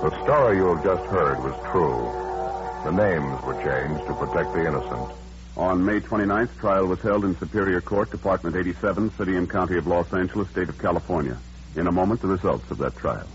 The 0.00 0.22
story 0.24 0.56
you 0.56 0.74
have 0.74 0.82
just 0.82 1.04
heard 1.10 1.38
was 1.44 1.54
true. 1.70 2.10
The 2.84 2.90
names 2.90 3.42
were 3.42 3.52
changed 3.62 4.06
to 4.06 4.14
protect 4.14 4.54
the 4.54 4.66
innocent. 4.66 5.10
On 5.58 5.84
May 5.84 6.00
29th, 6.00 6.56
trial 6.58 6.86
was 6.86 7.02
held 7.02 7.26
in 7.26 7.36
Superior 7.36 7.82
Court, 7.82 8.10
Department 8.10 8.56
87, 8.56 9.10
City 9.18 9.36
and 9.36 9.50
County 9.50 9.76
of 9.76 9.86
Los 9.86 10.10
Angeles, 10.14 10.48
State 10.48 10.70
of 10.70 10.78
California. 10.78 11.36
In 11.76 11.86
a 11.86 11.92
moment, 11.92 12.22
the 12.22 12.28
results 12.28 12.70
of 12.70 12.78
that 12.78 12.96
trial. 12.96 13.26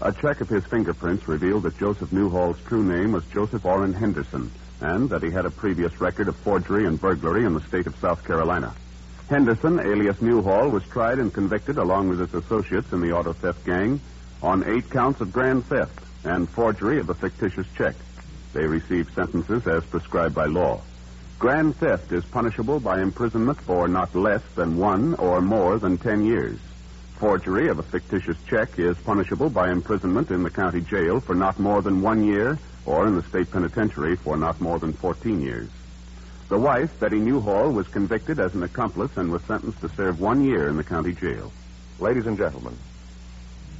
A 0.00 0.12
check 0.20 0.40
of 0.40 0.48
his 0.48 0.64
fingerprints 0.64 1.28
revealed 1.28 1.62
that 1.62 1.78
Joseph 1.78 2.10
Newhall's 2.10 2.60
true 2.66 2.82
name 2.82 3.12
was 3.12 3.24
Joseph 3.26 3.64
Orrin 3.64 3.92
Henderson, 3.92 4.50
and 4.82 5.08
that 5.10 5.22
he 5.22 5.30
had 5.30 5.46
a 5.46 5.50
previous 5.50 6.00
record 6.00 6.28
of 6.28 6.36
forgery 6.36 6.86
and 6.86 7.00
burglary 7.00 7.44
in 7.44 7.54
the 7.54 7.60
state 7.62 7.86
of 7.86 7.96
South 7.96 8.24
Carolina. 8.24 8.74
Henderson, 9.28 9.80
alias 9.80 10.20
Newhall, 10.20 10.68
was 10.68 10.84
tried 10.84 11.18
and 11.18 11.32
convicted 11.32 11.78
along 11.78 12.08
with 12.08 12.20
his 12.20 12.34
associates 12.34 12.92
in 12.92 13.00
the 13.00 13.12
auto 13.12 13.32
theft 13.32 13.64
gang 13.64 14.00
on 14.42 14.68
eight 14.68 14.90
counts 14.90 15.20
of 15.20 15.32
grand 15.32 15.64
theft 15.66 15.98
and 16.24 16.48
forgery 16.50 16.98
of 16.98 17.08
a 17.08 17.14
fictitious 17.14 17.66
check. 17.76 17.94
They 18.52 18.66
received 18.66 19.14
sentences 19.14 19.66
as 19.66 19.84
prescribed 19.84 20.34
by 20.34 20.46
law. 20.46 20.82
Grand 21.38 21.76
theft 21.76 22.12
is 22.12 22.24
punishable 22.24 22.78
by 22.78 23.00
imprisonment 23.00 23.60
for 23.62 23.88
not 23.88 24.14
less 24.14 24.42
than 24.54 24.76
one 24.76 25.14
or 25.14 25.40
more 25.40 25.78
than 25.78 25.96
ten 25.96 26.24
years. 26.24 26.58
Forgery 27.18 27.68
of 27.68 27.78
a 27.78 27.82
fictitious 27.84 28.36
check 28.48 28.78
is 28.78 28.96
punishable 28.98 29.48
by 29.48 29.70
imprisonment 29.70 30.30
in 30.30 30.42
the 30.42 30.50
county 30.50 30.80
jail 30.80 31.20
for 31.20 31.34
not 31.34 31.58
more 31.58 31.80
than 31.80 32.02
one 32.02 32.24
year 32.24 32.58
or 32.86 33.06
in 33.06 33.16
the 33.16 33.22
state 33.22 33.50
penitentiary 33.50 34.16
for 34.16 34.36
not 34.36 34.60
more 34.60 34.78
than 34.78 34.92
14 34.92 35.40
years. 35.40 35.68
The 36.48 36.58
wife, 36.58 36.98
Betty 37.00 37.18
Newhall, 37.18 37.72
was 37.72 37.88
convicted 37.88 38.38
as 38.38 38.54
an 38.54 38.62
accomplice 38.62 39.16
and 39.16 39.32
was 39.32 39.42
sentenced 39.44 39.80
to 39.80 39.88
serve 39.90 40.20
one 40.20 40.44
year 40.44 40.68
in 40.68 40.76
the 40.76 40.84
county 40.84 41.12
jail. 41.12 41.52
Ladies 41.98 42.26
and 42.26 42.36
gentlemen, 42.36 42.76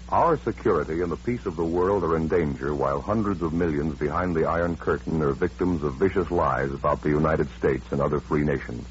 our 0.09 0.37
security 0.39 1.01
and 1.01 1.11
the 1.11 1.17
peace 1.17 1.47
of 1.47 1.57
the 1.57 1.65
world 1.65 2.05
are 2.05 2.17
in 2.17 2.29
danger 2.29 2.75
while 2.75 3.01
hundreds 3.01 3.43
of 3.43 3.53
millions 3.53 3.99
behind 3.99 4.37
the 4.37 4.45
Iron 4.47 4.77
Curtain 4.77 5.23
are 5.23 5.33
victims 5.33 5.83
of 5.83 5.95
vicious 5.95 6.31
lies 6.31 6.73
about 6.73 7.03
the 7.03 7.09
United 7.09 7.49
States 7.59 7.85
and 7.91 8.01
other 8.01 8.21
free 8.21 8.43
nations. 8.43 8.87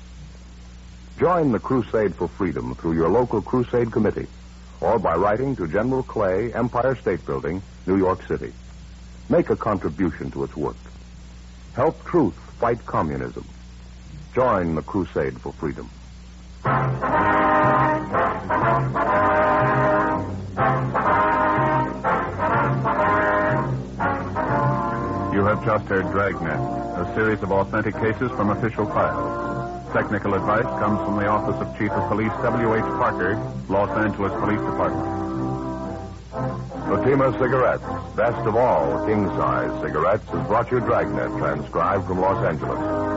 Join 1.19 1.51
the 1.51 1.59
crusade 1.59 2.15
for 2.15 2.27
freedom 2.27 2.73
through 2.75 2.93
your 2.93 3.09
local 3.09 3.41
crusade 3.41 3.91
committee 3.91 4.27
or 4.81 4.97
by 4.97 5.15
writing 5.15 5.55
to 5.55 5.67
General 5.67 6.03
Clay, 6.03 6.51
Empire 6.53 6.95
State 6.95 7.23
Building, 7.25 7.61
New 7.85 7.97
York 7.97 8.27
City. 8.27 8.51
Make 9.31 9.49
a 9.49 9.55
contribution 9.55 10.29
to 10.31 10.43
its 10.43 10.57
work. 10.57 10.75
Help 11.73 12.03
truth 12.03 12.33
fight 12.59 12.85
communism. 12.85 13.47
Join 14.35 14.75
the 14.75 14.81
crusade 14.81 15.39
for 15.39 15.53
freedom. 15.53 15.89
You 25.33 25.45
have 25.45 25.63
just 25.63 25.85
heard 25.85 26.11
Dragnet, 26.11 26.59
a 26.99 27.09
series 27.15 27.41
of 27.41 27.53
authentic 27.53 27.95
cases 27.95 28.29
from 28.31 28.49
official 28.49 28.85
files. 28.87 29.93
Technical 29.93 30.33
advice 30.33 30.67
comes 30.83 30.99
from 31.05 31.15
the 31.15 31.27
Office 31.27 31.55
of 31.61 31.73
Chief 31.79 31.89
of 31.91 32.09
Police 32.09 32.33
W.H. 32.43 32.83
Parker, 32.99 33.35
Los 33.69 33.97
Angeles 33.97 34.33
Police 34.41 34.59
Department. 34.59 35.60
Fatima 36.91 37.31
Cigarettes, 37.39 37.85
best 38.17 38.45
of 38.45 38.57
all 38.57 39.05
king 39.07 39.25
size 39.27 39.71
cigarettes, 39.81 40.27
has 40.27 40.45
brought 40.45 40.69
you 40.71 40.81
Dragnet, 40.81 41.29
transcribed 41.37 42.05
from 42.05 42.19
Los 42.19 42.45
Angeles. 42.45 43.10